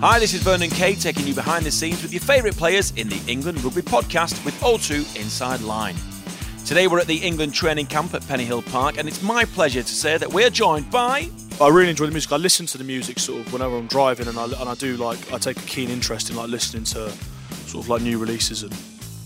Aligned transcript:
Hi, 0.00 0.20
this 0.20 0.32
is 0.32 0.44
Vernon 0.44 0.70
Kay 0.70 0.94
taking 0.94 1.26
you 1.26 1.34
behind 1.34 1.66
the 1.66 1.72
scenes 1.72 2.02
with 2.02 2.12
your 2.12 2.20
favourite 2.20 2.56
players 2.56 2.92
in 2.92 3.08
the 3.08 3.20
England 3.26 3.64
Rugby 3.64 3.82
Podcast 3.82 4.44
with 4.44 4.54
O2 4.60 5.16
Inside 5.16 5.60
Line. 5.60 5.96
Today 6.64 6.86
we're 6.86 7.00
at 7.00 7.08
the 7.08 7.16
England 7.16 7.52
training 7.52 7.86
camp 7.86 8.14
at 8.14 8.22
Pennyhill 8.22 8.64
Park, 8.70 8.96
and 8.96 9.08
it's 9.08 9.22
my 9.22 9.44
pleasure 9.44 9.82
to 9.82 9.92
say 9.92 10.16
that 10.16 10.32
we're 10.32 10.50
joined 10.50 10.88
by. 10.88 11.28
I 11.60 11.66
really 11.66 11.90
enjoy 11.90 12.06
the 12.06 12.12
music. 12.12 12.30
I 12.30 12.36
listen 12.36 12.64
to 12.66 12.78
the 12.78 12.84
music 12.84 13.18
sort 13.18 13.44
of 13.44 13.52
whenever 13.52 13.76
I'm 13.76 13.88
driving, 13.88 14.28
and 14.28 14.38
I, 14.38 14.44
and 14.44 14.68
I 14.68 14.74
do 14.76 14.96
like 14.96 15.32
I 15.32 15.38
take 15.38 15.56
a 15.56 15.66
keen 15.66 15.90
interest 15.90 16.30
in 16.30 16.36
like 16.36 16.48
listening 16.48 16.84
to 16.84 17.10
sort 17.66 17.82
of 17.82 17.88
like 17.88 18.00
new 18.00 18.18
releases 18.18 18.62
and 18.62 18.72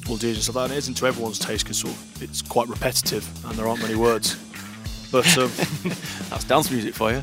all 0.08 0.16
DJs 0.16 0.24
and 0.24 0.36
stuff 0.38 0.56
like 0.56 0.62
that. 0.62 0.70
And 0.70 0.72
it 0.72 0.78
isn't 0.78 0.94
to 0.94 1.06
everyone's 1.06 1.38
taste 1.38 1.64
because 1.64 1.80
sort 1.80 1.92
of 1.92 2.22
it's 2.22 2.40
quite 2.40 2.68
repetitive 2.68 3.28
and 3.44 3.58
there 3.58 3.68
aren't 3.68 3.82
many 3.82 3.94
words. 3.94 4.36
But 5.12 5.26
um, 5.36 5.50
That's 6.30 6.44
dance 6.44 6.70
music 6.70 6.94
for 6.94 7.12
you. 7.12 7.22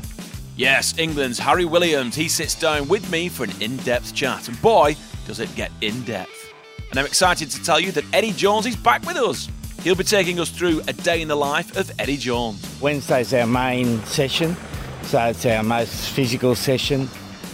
Yes, 0.60 0.98
England's 0.98 1.38
Harry 1.38 1.64
Williams. 1.64 2.14
He 2.14 2.28
sits 2.28 2.54
down 2.54 2.86
with 2.86 3.10
me 3.10 3.30
for 3.30 3.44
an 3.44 3.62
in 3.62 3.78
depth 3.78 4.14
chat, 4.14 4.46
and 4.46 4.60
boy, 4.60 4.94
does 5.26 5.40
it 5.40 5.48
get 5.56 5.72
in 5.80 6.02
depth. 6.02 6.52
And 6.90 6.98
I'm 6.98 7.06
excited 7.06 7.50
to 7.52 7.62
tell 7.62 7.80
you 7.80 7.92
that 7.92 8.04
Eddie 8.12 8.32
Jones 8.32 8.66
is 8.66 8.76
back 8.76 9.02
with 9.06 9.16
us. 9.16 9.48
He'll 9.82 9.94
be 9.94 10.04
taking 10.04 10.38
us 10.38 10.50
through 10.50 10.82
a 10.86 10.92
day 10.92 11.22
in 11.22 11.28
the 11.28 11.34
life 11.34 11.74
of 11.78 11.90
Eddie 11.98 12.18
Jones. 12.18 12.62
Wednesday's 12.78 13.32
our 13.32 13.46
main 13.46 14.04
session, 14.04 14.54
so 15.04 15.28
it's 15.28 15.46
our 15.46 15.62
most 15.62 16.10
physical 16.10 16.54
session 16.54 17.08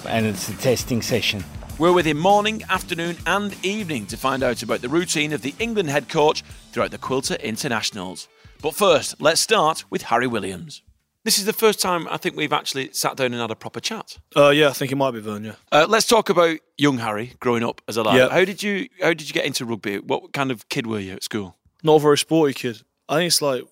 and 0.08 0.26
it's 0.26 0.48
the 0.48 0.60
testing 0.60 1.00
session. 1.00 1.44
We're 1.78 1.92
with 1.92 2.06
him 2.06 2.18
morning, 2.18 2.64
afternoon, 2.68 3.18
and 3.24 3.54
evening 3.64 4.06
to 4.06 4.16
find 4.16 4.42
out 4.42 4.64
about 4.64 4.80
the 4.80 4.88
routine 4.88 5.32
of 5.32 5.42
the 5.42 5.54
England 5.60 5.90
head 5.90 6.08
coach 6.08 6.42
throughout 6.72 6.90
the 6.90 6.98
Quilter 6.98 7.36
Internationals. 7.36 8.26
But 8.60 8.74
first, 8.74 9.20
let's 9.20 9.40
start 9.40 9.84
with 9.90 10.02
Harry 10.02 10.26
Williams. 10.26 10.82
This 11.26 11.40
is 11.40 11.44
the 11.44 11.52
first 11.52 11.80
time 11.80 12.06
I 12.08 12.18
think 12.18 12.36
we've 12.36 12.52
actually 12.52 12.92
sat 12.92 13.16
down 13.16 13.32
and 13.32 13.40
had 13.40 13.50
a 13.50 13.56
proper 13.56 13.80
chat. 13.80 14.16
uh, 14.36 14.50
yeah, 14.50 14.68
I 14.68 14.72
think 14.72 14.92
it 14.92 14.94
might 14.94 15.10
be 15.10 15.18
Vern. 15.18 15.42
Yeah, 15.42 15.54
Uh, 15.72 15.84
let's 15.88 16.06
talk 16.06 16.30
about 16.30 16.60
young 16.78 16.98
Harry 16.98 17.32
growing 17.40 17.64
up 17.64 17.82
as 17.88 17.96
a 17.96 18.04
lad. 18.04 18.16
Yeah. 18.16 18.28
How 18.28 18.44
did 18.44 18.62
you 18.62 18.88
How 19.02 19.08
did 19.08 19.28
you 19.28 19.34
get 19.34 19.44
into 19.44 19.64
rugby? 19.64 19.98
What 19.98 20.32
kind 20.32 20.52
of 20.52 20.68
kid 20.68 20.86
were 20.86 21.00
you 21.00 21.14
at 21.14 21.24
school? 21.24 21.56
not 21.82 21.96
a 21.96 21.98
very 21.98 22.16
sporty 22.16 22.54
kid. 22.54 22.82
I 23.08 23.16
think 23.16 23.26
it's 23.26 23.42
like 23.42 23.64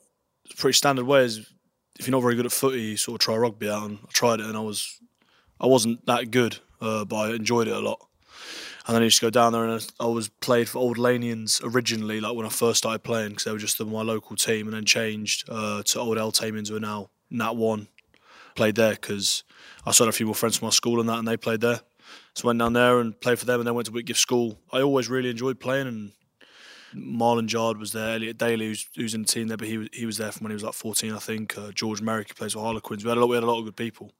it's 0.47 0.61
pretty 0.61 0.77
standard 0.77 1.05
way. 1.05 1.23
Is 1.25 1.47
if 2.01 2.09
you're 2.09 2.13
not 2.17 2.23
very 2.23 2.35
good 2.35 2.47
at 2.47 2.51
footy, 2.51 2.83
you 2.83 2.97
sort 2.97 3.21
of 3.21 3.25
try 3.25 3.37
rugby 3.37 3.71
out. 3.71 3.85
And 3.89 3.99
I 4.03 4.11
tried 4.13 4.41
it, 4.41 4.47
and 4.47 4.57
I 4.57 4.61
was 4.61 4.99
I 5.61 5.69
wasn't 5.69 6.05
that 6.07 6.33
good, 6.33 6.59
uh, 6.81 7.05
but 7.05 7.17
I 7.17 7.35
enjoyed 7.37 7.69
it 7.69 7.77
a 7.77 7.79
lot. 7.79 8.01
And 8.89 8.97
then 8.97 9.03
I 9.03 9.05
used 9.05 9.21
to 9.21 9.27
go 9.27 9.31
down 9.31 9.53
there, 9.53 9.65
and 9.65 9.93
I 10.01 10.07
was 10.07 10.29
played 10.29 10.69
for 10.69 10.79
Old 10.79 10.97
Lanians 10.97 11.61
originally, 11.63 12.21
like 12.21 12.35
when 12.35 12.47
I 12.47 12.51
first 12.51 12.79
started 12.79 13.05
playing, 13.05 13.29
because 13.31 13.45
they 13.45 13.53
were 13.53 13.59
just 13.59 13.79
the, 13.79 13.85
my 13.87 14.03
local 14.03 14.35
team, 14.35 14.67
and 14.67 14.75
then 14.75 14.85
changed 14.85 15.49
uh, 15.49 15.85
to 15.85 16.01
Old 16.01 16.19
Elthamians, 16.19 16.69
who 16.69 16.77
are 16.77 16.81
now 16.81 17.11
Nat 17.35 17.57
One. 17.57 17.89
Played 18.55 18.77
there 18.77 18.93
because 18.93 19.43
I 19.85 19.91
saw 19.91 20.05
a 20.07 20.13
few 20.13 20.27
more 20.27 20.35
friends 20.35 20.57
from 20.57 20.67
my 20.67 20.71
school 20.71 21.01
and 21.01 21.09
that, 21.09 21.19
and 21.19 21.27
they 21.27 21.37
played 21.37 21.61
there. 21.61 21.81
So 22.35 22.45
I 22.45 22.47
went 22.49 22.61
down 22.61 22.73
there 22.73 23.01
and 23.01 23.19
played 23.21 23.39
for 23.39 23.47
them, 23.47 23.61
and 23.61 23.67
then 23.67 23.75
went 23.75 23.87
to 23.87 23.93
Whitgift 23.93 24.17
School. 24.19 24.59
I 24.73 24.81
always 24.81 25.09
really 25.09 25.31
enjoyed 25.31 25.59
playing, 25.59 25.89
and 25.89 26.13
Marland 26.95 27.53
Yarde 27.53 27.79
was 27.79 27.93
there. 27.93 28.15
Elliot 28.15 28.39
Daly, 28.39 28.67
who's, 28.67 28.87
who's 28.95 29.15
in 29.15 29.23
the 29.23 29.29
team 29.29 29.49
there, 29.49 29.57
but 29.57 29.67
he 29.69 29.79
was 29.79 29.89
he 29.93 30.07
was 30.07 30.17
there 30.19 30.31
from 30.33 30.45
when 30.45 30.51
he 30.51 30.55
was 30.55 30.63
like 30.63 30.75
14, 30.75 31.13
I 31.13 31.19
think. 31.19 31.59
Uh, 31.59 31.73
George 31.73 32.01
Merrick, 32.01 32.29
who 32.29 32.35
plays 32.35 32.53
for 32.53 32.61
Harlequins. 32.61 33.05
We 33.05 33.09
had 33.09 33.19
a 33.19 33.21
lot. 33.21 33.29
We 33.29 33.37
had 33.37 33.43
a 33.45 33.47
lot 33.47 33.59
of 33.59 33.65
good 33.65 33.77
people. 33.77 34.13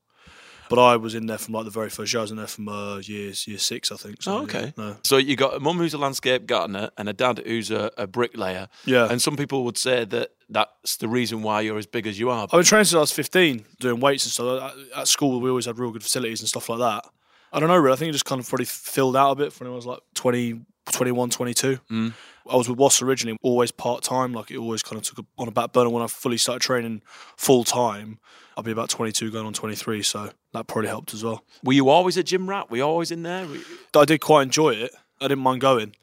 But 0.71 0.79
I 0.79 0.97
was 0.97 1.15
in 1.15 1.27
there 1.27 1.37
from 1.39 1.53
like 1.55 1.67
the 1.67 1.71
very 1.71 1.91
first 1.91 2.13
year. 2.13 2.21
I 2.21 2.23
was 2.23 2.31
in 2.31 2.39
there 2.39 2.47
from 2.47 2.69
uh, 2.69 2.97
years 2.99 3.47
year 3.47 3.59
six, 3.59 3.93
I 3.93 3.97
think. 3.97 4.23
So, 4.23 4.39
Oh, 4.39 4.43
okay. 4.45 4.73
yeah, 4.77 4.85
no. 4.85 4.97
So 5.05 5.19
you 5.19 5.37
got 5.37 5.55
a 5.55 5.61
mum 5.61 5.77
who's 5.77 5.93
a 5.95 5.99
landscape 5.99 6.47
gardener 6.47 6.91
and 6.97 7.07
a 7.09 7.13
dad 7.13 7.43
who's 7.47 7.71
a, 7.71 7.93
a 7.99 8.07
bricklayer. 8.07 8.69
Yeah. 8.87 9.07
And 9.11 9.21
some 9.21 9.37
people 9.37 9.63
would 9.65 9.77
say 9.77 10.07
that 10.07 10.31
that's 10.49 10.97
the 10.97 11.09
reason 11.09 11.43
why 11.43 11.61
you're 11.63 11.79
as 11.79 11.87
big 11.87 12.07
as 12.07 12.19
you 12.19 12.31
are. 12.31 12.45
I've 12.45 12.51
been 12.51 12.63
training 12.65 12.85
since 12.85 12.95
I 12.97 13.01
was 13.01 13.13
15, 13.13 13.65
doing 13.81 14.01
weights 14.01 14.25
and 14.25 14.33
stuff. 14.33 14.75
At- 14.97 15.09
school, 15.09 15.41
we 15.41 15.49
always 15.51 15.67
had 15.67 15.79
real 15.79 15.91
good 15.91 16.03
facilities 16.03 16.41
and 16.41 16.49
stuff 16.49 16.69
like 16.69 16.79
that. 16.81 17.05
I 17.53 17.61
don't 17.61 17.69
know, 17.69 17.77
really. 17.77 17.93
I 17.93 17.97
think 17.97 18.09
it 18.11 18.13
just 18.13 18.25
kind 18.25 18.41
of 18.41 18.49
probably 18.49 18.67
filled 18.67 19.17
out 19.17 19.33
a 19.33 19.35
bit 19.37 19.59
when 19.61 19.69
I 19.71 19.73
was 19.75 19.87
like 19.87 20.01
20, 20.15 20.61
21, 20.93 21.31
22. 21.31 21.79
Mm. 21.91 22.13
I 22.51 22.57
was 22.57 22.69
with 22.69 22.79
Wasps 22.79 23.01
originally, 23.03 23.39
always 23.43 23.71
part 23.71 24.03
time. 24.03 24.33
Like 24.35 24.51
it 24.51 24.59
always 24.59 24.83
kind 24.83 24.99
of 25.01 25.05
took 25.05 25.25
on 25.39 25.49
a 25.49 25.51
back 25.53 25.73
burner. 25.73 25.89
When 25.91 26.03
I 26.03 26.09
fully 26.09 26.37
started 26.37 26.61
training 26.61 27.01
full 27.37 27.65
time, 27.65 28.19
I'll 28.57 28.65
be 28.65 28.73
about 28.73 28.91
22 28.91 29.31
going 29.31 29.47
on 29.47 29.53
23. 29.55 30.03
So 30.03 30.31
that 30.53 30.67
probably 30.67 30.89
helped 30.89 31.15
as 31.15 31.25
well. 31.25 31.45
Were 31.63 31.73
you 31.73 31.89
always 31.89 32.17
a 32.17 32.23
gym 32.23 32.49
rat? 32.51 32.71
Were 32.71 32.77
you 32.79 32.83
always 32.83 33.11
in 33.11 33.23
there? 33.23 33.45
You- 33.47 33.65
I 33.97 34.05
did 34.05 34.21
quite 34.21 34.43
enjoy 34.43 34.71
it. 34.71 34.91
I 35.21 35.29
didn't 35.29 35.43
mind 35.45 35.61
going. 35.63 35.95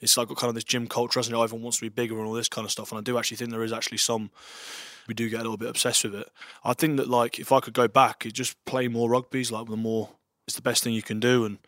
It's 0.00 0.16
like 0.16 0.28
got 0.28 0.38
kind 0.38 0.48
of 0.48 0.54
this 0.54 0.64
gym 0.64 0.86
culture, 0.86 1.18
hasn't 1.18 1.36
it? 1.36 1.40
Everyone 1.40 1.62
wants 1.62 1.78
to 1.78 1.84
be 1.84 1.88
bigger 1.88 2.18
and 2.18 2.26
all 2.26 2.32
this 2.32 2.48
kind 2.48 2.64
of 2.64 2.70
stuff. 2.70 2.90
And 2.90 2.98
I 2.98 3.02
do 3.02 3.18
actually 3.18 3.36
think 3.36 3.50
there 3.50 3.62
is 3.62 3.72
actually 3.72 3.98
some. 3.98 4.30
We 5.06 5.14
do 5.14 5.28
get 5.28 5.40
a 5.40 5.42
little 5.42 5.56
bit 5.56 5.68
obsessed 5.68 6.04
with 6.04 6.14
it. 6.14 6.28
I 6.64 6.72
think 6.72 6.96
that 6.96 7.08
like 7.08 7.38
if 7.38 7.52
I 7.52 7.60
could 7.60 7.74
go 7.74 7.88
back, 7.88 8.24
it 8.24 8.32
just 8.32 8.62
play 8.64 8.88
more 8.88 9.10
rugby's 9.10 9.50
like 9.50 9.68
the 9.68 9.76
more 9.76 10.10
it's 10.46 10.56
the 10.56 10.62
best 10.62 10.82
thing 10.84 10.94
you 10.94 11.02
can 11.02 11.20
do. 11.20 11.44
And 11.44 11.58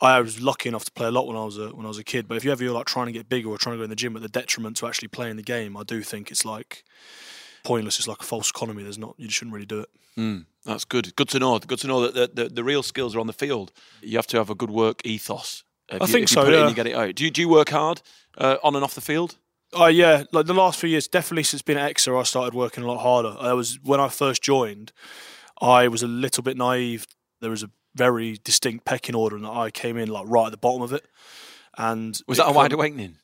I 0.00 0.20
was 0.20 0.40
lucky 0.40 0.68
enough 0.68 0.84
to 0.86 0.92
play 0.92 1.06
a 1.06 1.10
lot 1.10 1.26
when 1.26 1.36
I 1.36 1.44
was 1.44 1.58
a 1.58 1.68
when 1.68 1.84
I 1.84 1.88
was 1.88 1.98
a 1.98 2.04
kid. 2.04 2.26
But 2.26 2.36
if 2.36 2.44
you 2.44 2.52
ever 2.52 2.64
you're 2.64 2.72
like 2.72 2.86
trying 2.86 3.06
to 3.06 3.12
get 3.12 3.28
bigger 3.28 3.48
or 3.48 3.58
trying 3.58 3.74
to 3.74 3.78
go 3.78 3.84
in 3.84 3.90
the 3.90 3.96
gym 3.96 4.16
at 4.16 4.22
the 4.22 4.28
detriment 4.28 4.76
to 4.78 4.86
actually 4.86 5.08
playing 5.08 5.36
the 5.36 5.42
game, 5.42 5.76
I 5.76 5.82
do 5.82 6.02
think 6.02 6.30
it's 6.30 6.44
like 6.44 6.84
pointless. 7.64 7.98
It's 7.98 8.08
like 8.08 8.20
a 8.20 8.24
false 8.24 8.50
economy. 8.50 8.82
There's 8.82 8.98
not 8.98 9.14
you 9.18 9.30
shouldn't 9.30 9.54
really 9.54 9.66
do 9.66 9.80
it. 9.80 9.90
Mm, 10.16 10.46
that's 10.64 10.84
good. 10.84 11.14
Good 11.16 11.28
to 11.30 11.38
know. 11.38 11.58
Good 11.58 11.78
to 11.80 11.86
know 11.86 12.08
that 12.08 12.34
the, 12.34 12.42
the, 12.42 12.48
the 12.50 12.64
real 12.64 12.82
skills 12.82 13.14
are 13.14 13.20
on 13.20 13.26
the 13.26 13.32
field. 13.32 13.72
You 14.02 14.16
have 14.16 14.26
to 14.28 14.38
have 14.38 14.50
a 14.50 14.54
good 14.54 14.70
work 14.70 15.04
ethos. 15.04 15.64
If 15.90 16.02
I 16.02 16.06
you, 16.06 16.12
think 16.12 16.28
so, 16.28 16.44
Put 16.44 16.52
it 16.52 16.56
in, 16.56 16.60
yeah. 16.62 16.68
you 16.68 16.74
get 16.74 16.86
it 16.86 16.94
out. 16.94 17.14
Do 17.14 17.24
you, 17.24 17.30
do 17.30 17.40
you 17.40 17.48
work 17.48 17.70
hard 17.70 18.02
uh, 18.38 18.56
on 18.62 18.74
and 18.74 18.84
off 18.84 18.94
the 18.94 19.00
field? 19.00 19.36
Oh 19.72 19.86
yeah, 19.86 20.24
like 20.32 20.46
the 20.46 20.54
last 20.54 20.80
few 20.80 20.88
years, 20.88 21.06
definitely 21.06 21.44
since 21.44 21.62
being 21.62 21.78
at 21.78 21.88
Exeter, 21.88 22.16
I 22.16 22.24
started 22.24 22.54
working 22.54 22.82
a 22.82 22.86
lot 22.88 22.98
harder. 22.98 23.36
I 23.38 23.52
was 23.52 23.78
when 23.82 24.00
I 24.00 24.08
first 24.08 24.42
joined, 24.42 24.92
I 25.60 25.86
was 25.88 26.02
a 26.02 26.08
little 26.08 26.42
bit 26.42 26.56
naive. 26.56 27.06
There 27.40 27.50
was 27.50 27.62
a 27.62 27.70
very 27.94 28.38
distinct 28.42 28.84
pecking 28.84 29.14
order, 29.14 29.36
and 29.36 29.46
I 29.46 29.70
came 29.70 29.96
in 29.96 30.08
like 30.08 30.24
right 30.26 30.46
at 30.46 30.50
the 30.50 30.58
bottom 30.58 30.82
of 30.82 30.92
it. 30.92 31.06
And 31.78 32.20
Was 32.26 32.38
that 32.38 32.48
a 32.48 32.52
wide 32.52 32.72
awakening? 32.72 33.16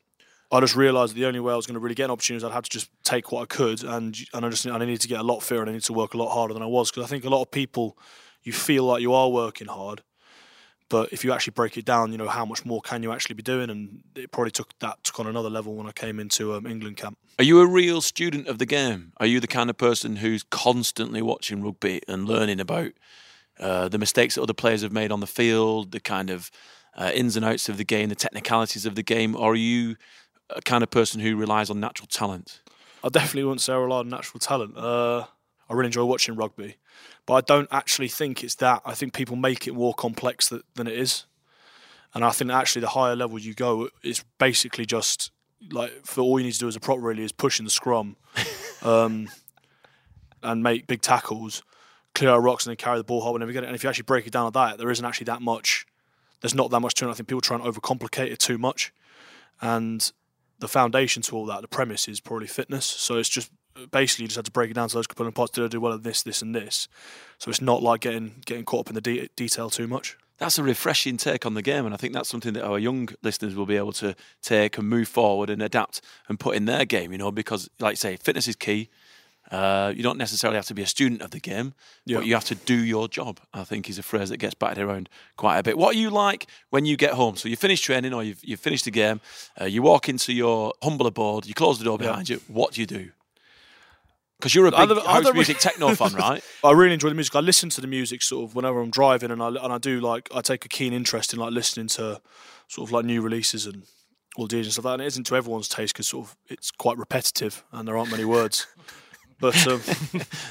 I 0.53 0.61
just 0.61 0.77
realised 0.77 1.17
the 1.17 1.27
only 1.27 1.41
way 1.41 1.53
I 1.53 1.57
was 1.57 1.67
going 1.67 1.75
to 1.75 1.81
really 1.81 1.97
get 1.97 2.05
an 2.05 2.13
opportunity 2.13 2.45
was 2.45 2.51
I'd 2.51 2.55
have 2.55 2.65
to 2.65 2.71
just 2.71 2.91
take 3.03 3.33
what 3.33 3.43
I 3.43 3.47
could, 3.47 3.83
and 3.83 4.17
and 4.33 4.47
I 4.47 4.49
just 4.49 4.67
I 4.67 4.79
needed 4.79 5.01
to 5.01 5.09
get 5.09 5.21
a 5.21 5.25
lot 5.25 5.41
fitter 5.41 5.63
and 5.63 5.71
I 5.71 5.73
needed 5.73 5.87
to 5.87 5.93
work 5.93 6.15
a 6.15 6.17
lot 6.17 6.33
harder 6.33 6.55
than 6.55 6.63
I 6.63 6.67
was 6.67 6.91
because 6.91 7.05
I 7.05 7.09
think 7.09 7.25
a 7.25 7.29
lot 7.29 7.43
of 7.43 7.51
people, 7.51 7.99
you 8.45 8.53
feel 8.53 8.85
like 8.85 9.03
you 9.03 9.13
are 9.13 9.29
working 9.29 9.67
hard, 9.67 10.03
but 10.89 11.13
if 11.13 11.25
you 11.25 11.33
actually 11.33 11.53
break 11.53 11.77
it 11.77 11.85
down, 11.85 12.13
you 12.13 12.19
know 12.19 12.29
how 12.29 12.45
much 12.45 12.65
more 12.65 12.81
can 12.81 13.03
you 13.03 13.13
actually 13.13 13.35
be 13.35 13.43
doing, 13.43 13.71
and 13.71 14.03
it 14.15 14.31
probably 14.31 14.51
took 14.51 14.79
that 14.81 15.03
took 15.05 15.21
on 15.21 15.27
another 15.27 15.51
level 15.51 15.75
when 15.75 15.87
I 15.87 15.93
came 15.93 16.21
into 16.21 16.55
um, 16.55 16.67
England 16.67 16.97
camp. 16.97 17.19
Are 17.39 17.45
you 17.45 17.61
a 17.61 17.67
real 17.67 18.01
student 18.01 18.49
of 18.49 18.59
the 18.59 18.67
game? 18.67 19.13
Are 19.19 19.27
you 19.27 19.41
the 19.41 19.47
kind 19.47 19.69
of 19.69 19.77
person 19.77 20.17
who's 20.17 20.43
constantly 20.43 21.21
watching 21.21 21.63
rugby 21.63 22.01
and 22.09 22.27
learning 22.27 22.61
about 22.61 22.93
uh, 23.59 23.89
the 23.89 23.99
mistakes 23.99 24.35
that 24.35 24.43
other 24.43 24.55
players 24.55 24.83
have 24.83 24.93
made 24.93 25.11
on 25.11 25.21
the 25.21 25.27
field, 25.27 25.93
the 25.93 26.01
kind 26.01 26.31
of 26.31 26.51
uh, 26.97 27.11
ins 27.15 27.37
and 27.37 27.45
outs 27.45 27.69
of 27.69 27.77
the 27.77 27.85
game, 27.85 28.09
the 28.09 28.15
technicalities 28.15 28.87
of 28.87 28.95
the 28.95 29.03
game, 29.03 29.37
or 29.37 29.53
are 29.53 29.57
you 29.57 29.97
a 30.51 30.63
kind 30.63 30.83
of 30.83 30.91
person 30.91 31.21
who 31.21 31.37
relies 31.37 31.71
on 31.71 31.81
natural 31.81 32.07
talent? 32.07 32.61
I 33.03 33.09
definitely 33.09 33.45
wouldn't 33.45 33.61
say 33.61 33.73
I 33.73 33.77
rely 33.77 33.99
on 33.99 34.09
natural 34.09 34.41
talent. 34.41 34.77
Uh, 34.77 35.25
I 35.69 35.75
really 35.75 35.87
enjoy 35.87 36.05
watching 36.05 36.37
rugby, 36.37 36.77
but 37.27 37.35
I 37.35 37.41
don't 37.41 37.69
actually 37.73 38.09
think 38.09 38.43
it's 38.43 38.55
that. 38.57 38.83
I 38.85 38.95
think 38.95 39.13
people 39.13 39.37
make 39.37 39.67
it 39.67 39.75
more 39.75 39.93
complex 39.93 40.49
th- 40.49 40.63
than 40.75 40.87
it 40.87 40.95
is, 40.95 41.27
and 42.15 42.25
I 42.25 42.31
think 42.31 42.51
actually 42.51 42.81
the 42.81 42.89
higher 42.89 43.17
level 43.17 43.39
you 43.39 43.53
go, 43.53 43.89
it's 44.03 44.25
basically 44.39 44.87
just 44.87 45.33
like 45.71 45.93
for 46.05 46.21
all 46.21 46.39
you 46.39 46.47
need 46.47 46.53
to 46.53 46.59
do 46.59 46.69
as 46.69 46.77
a 46.77 46.81
prop 46.81 46.99
really 47.01 47.25
is 47.25 47.33
push 47.33 47.59
in 47.59 47.65
the 47.65 47.71
scrum, 47.71 48.17
um, 48.83 49.29
and 50.43 50.63
make 50.63 50.87
big 50.87 51.03
tackles, 51.03 51.63
clear 52.15 52.31
out 52.31 52.43
rucks, 52.43 52.65
and 52.65 52.71
then 52.71 52.77
carry 52.77 52.99
the 52.99 53.05
ball 53.05 53.21
hard 53.21 53.35
whenever 53.35 53.51
you 53.51 53.55
get 53.55 53.65
it. 53.65 53.67
And 53.67 53.77
if 53.77 53.83
you 53.83 53.89
actually 53.91 54.05
break 54.05 54.27
it 54.27 54.33
down 54.33 54.45
like 54.45 54.55
that, 54.55 54.79
there 54.79 54.91
isn't 54.91 55.05
actually 55.05 55.27
that 55.27 55.43
much. 55.43 55.87
There's 56.41 56.55
not 56.55 56.71
that 56.71 56.81
much 56.81 56.95
to 56.95 57.09
it. 57.09 57.11
I 57.11 57.15
think 57.15 57.29
people 57.29 57.41
try 57.41 57.57
and 57.57 57.65
overcomplicate 57.65 58.31
it 58.31 58.39
too 58.39 58.59
much, 58.59 58.93
and 59.61 60.13
the 60.59 60.69
foundation 60.69 61.23
to 61.23 61.37
all 61.37 61.47
that, 61.47 61.61
the 61.61 61.69
premise 61.69 62.09
is 62.09 62.21
probably 62.21 62.47
fitness. 62.47 62.87
So 62.87 63.17
it's 63.17 63.29
just 63.29 63.51
basically 63.91 64.25
you 64.25 64.29
just 64.29 64.37
had 64.37 64.45
to 64.47 64.51
break 64.51 64.71
it 64.71 64.75
down 64.75 64.89
to 64.89 64.95
those 64.95 65.07
component 65.07 65.35
parts. 65.35 65.53
Did 65.53 65.65
I 65.65 65.69
do 65.69 65.81
well 65.81 65.93
at 65.95 66.03
this, 66.03 66.23
this, 66.23 66.43
and 66.43 66.55
this? 66.55 66.89
So 67.39 67.51
it's 67.51 67.61
not 67.61 67.83
like 67.83 68.01
getting 68.01 68.37
getting 68.45 68.65
caught 68.65 68.81
up 68.81 68.89
in 68.89 68.95
the 68.95 69.01
de- 69.01 69.29
detail 69.37 69.71
too 69.71 69.87
much. 69.87 70.17
That's 70.39 70.59
a 70.59 70.63
refreshing 70.63 71.17
take 71.17 71.47
on 71.47 71.55
the 71.55 71.63
game, 71.63 71.87
and 71.87 71.95
I 71.95 71.97
think 71.97 72.13
that's 72.13 72.29
something 72.29 72.53
that 72.55 72.65
our 72.65 72.79
young 72.79 73.09
listeners 73.23 73.55
will 73.55 73.65
be 73.67 73.77
able 73.77 73.93
to 73.95 74.15
take 74.43 74.77
and 74.77 74.87
move 74.89 75.09
forward 75.09 75.49
and 75.49 75.63
adapt 75.63 76.03
and 76.29 76.39
put 76.39 76.57
in 76.57 76.67
their 76.67 76.85
game. 76.85 77.11
You 77.13 77.19
know, 77.19 77.31
because 77.33 77.71
like 77.81 77.93
you 77.93 77.97
say, 77.97 78.17
fitness 78.17 78.47
is 78.47 78.57
key. 78.57 78.89
Uh, 79.51 79.93
you 79.97 80.03
don't 80.03 80.19
necessarily 80.19 80.57
have 80.57 80.67
to 80.67 80.75
be 80.75 80.83
a 80.83 80.87
student 80.87 81.23
of 81.23 81.31
the 81.31 81.39
game, 81.39 81.73
Yeah. 82.05 82.17
but 82.19 82.27
you 82.27 82.35
have 82.35 82.45
to 82.47 82.57
do 82.57 82.75
your 82.75 83.07
job. 83.07 83.39
I 83.55 83.63
think 83.63 83.89
is 83.89 83.97
a 83.97 84.03
phrase 84.03 84.29
that 84.31 84.39
gets 84.39 84.55
batted 84.55 84.83
around 84.83 85.09
quite 85.37 85.59
a 85.59 85.63
bit. 85.63 85.79
What 85.79 85.95
are 85.95 85.99
you 85.99 86.11
like 86.11 86.49
when 86.71 86.85
you 86.85 86.97
get 86.97 87.13
home? 87.13 87.37
So 87.37 87.49
you 87.49 87.55
finish 87.57 87.81
training 87.81 88.13
or 88.13 88.25
you've 88.25 88.43
you've 88.43 88.59
finished 88.61 88.87
the 88.87 88.91
game, 88.91 89.21
uh, 89.61 89.67
you 89.67 89.83
walk 89.83 90.09
into 90.09 90.33
your 90.33 90.73
humble 90.83 91.07
abode, 91.07 91.47
you 91.47 91.55
close 91.55 91.79
the 91.79 91.85
door 91.85 91.97
Yeah. 92.01 92.09
behind 92.09 92.29
you. 92.29 92.41
What 92.49 92.73
do 92.73 92.81
you 92.81 92.87
do? 92.89 93.11
Because 94.39 94.55
you're 94.55 94.67
a 94.67 94.71
big 94.71 94.81
Other- 94.81 94.95
house 95.01 95.07
other- 95.27 95.33
music 95.35 95.59
techno 95.59 95.95
fan, 95.95 96.13
right? 96.27 96.43
I 96.63 96.73
really 96.73 96.93
enjoy 96.95 97.09
the 97.09 97.15
music. 97.15 97.35
I 97.35 97.41
listen 97.41 97.71
to 97.71 97.81
the 97.81 97.87
music 97.87 98.23
sort 98.23 98.49
of 98.49 98.55
whenever 98.55 98.81
I'm 98.81 98.91
driving, 98.91 99.31
and 99.31 99.43
I 99.43 99.49
and 99.49 99.73
I 99.73 99.79
do 99.79 100.01
like 100.01 100.29
I 100.35 100.41
take 100.43 100.65
a 100.65 100.69
keen 100.69 100.93
interest 100.93 101.33
in 101.33 101.39
like 101.39 101.53
listening 101.53 101.87
to 101.89 102.21
sort 102.69 102.89
of 102.89 102.93
like 102.93 103.05
new 103.05 103.23
releases 103.23 103.65
and 103.67 103.85
all 104.37 104.47
DJs 104.47 104.65
and 104.65 104.73
stuff 104.73 104.85
like 104.85 104.91
that. 104.91 104.95
And 104.95 105.03
it 105.03 105.07
isn't 105.07 105.25
to 105.25 105.37
everyone's 105.37 105.69
taste 105.69 105.95
because 105.95 106.09
sort 106.09 106.27
of 106.27 106.37
it's 106.49 106.71
quite 106.71 106.99
repetitive 106.99 107.65
and 107.73 107.89
there 107.89 107.97
aren't 107.97 108.11
many 108.11 108.25
words. 108.25 108.67
But 109.39 109.55
um, 109.67 109.83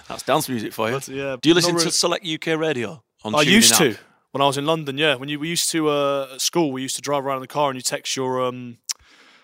That's 0.07 0.21
dance 0.21 0.47
music 0.47 0.71
for 0.71 0.87
you. 0.87 0.93
But, 0.97 1.07
yeah, 1.07 1.37
Do 1.41 1.49
you 1.49 1.55
listen 1.55 1.75
to 1.75 1.89
Select 1.89 2.23
UK 2.23 2.55
Radio? 2.59 3.03
On 3.23 3.33
I 3.33 3.41
used 3.41 3.71
app? 3.73 3.79
to 3.79 3.97
When 4.31 4.43
I 4.43 4.45
was 4.45 4.59
in 4.59 4.67
London, 4.67 4.99
yeah. 4.99 5.15
When 5.15 5.27
you 5.27 5.39
we 5.39 5.47
used 5.49 5.71
to 5.71 5.89
uh, 5.89 6.27
at 6.35 6.41
school, 6.41 6.71
we 6.71 6.83
used 6.83 6.95
to 6.97 7.01
drive 7.01 7.25
around 7.25 7.37
in 7.37 7.41
the 7.41 7.47
car 7.47 7.71
and 7.71 7.77
you 7.77 7.81
text 7.81 8.15
your 8.15 8.45
um, 8.45 8.77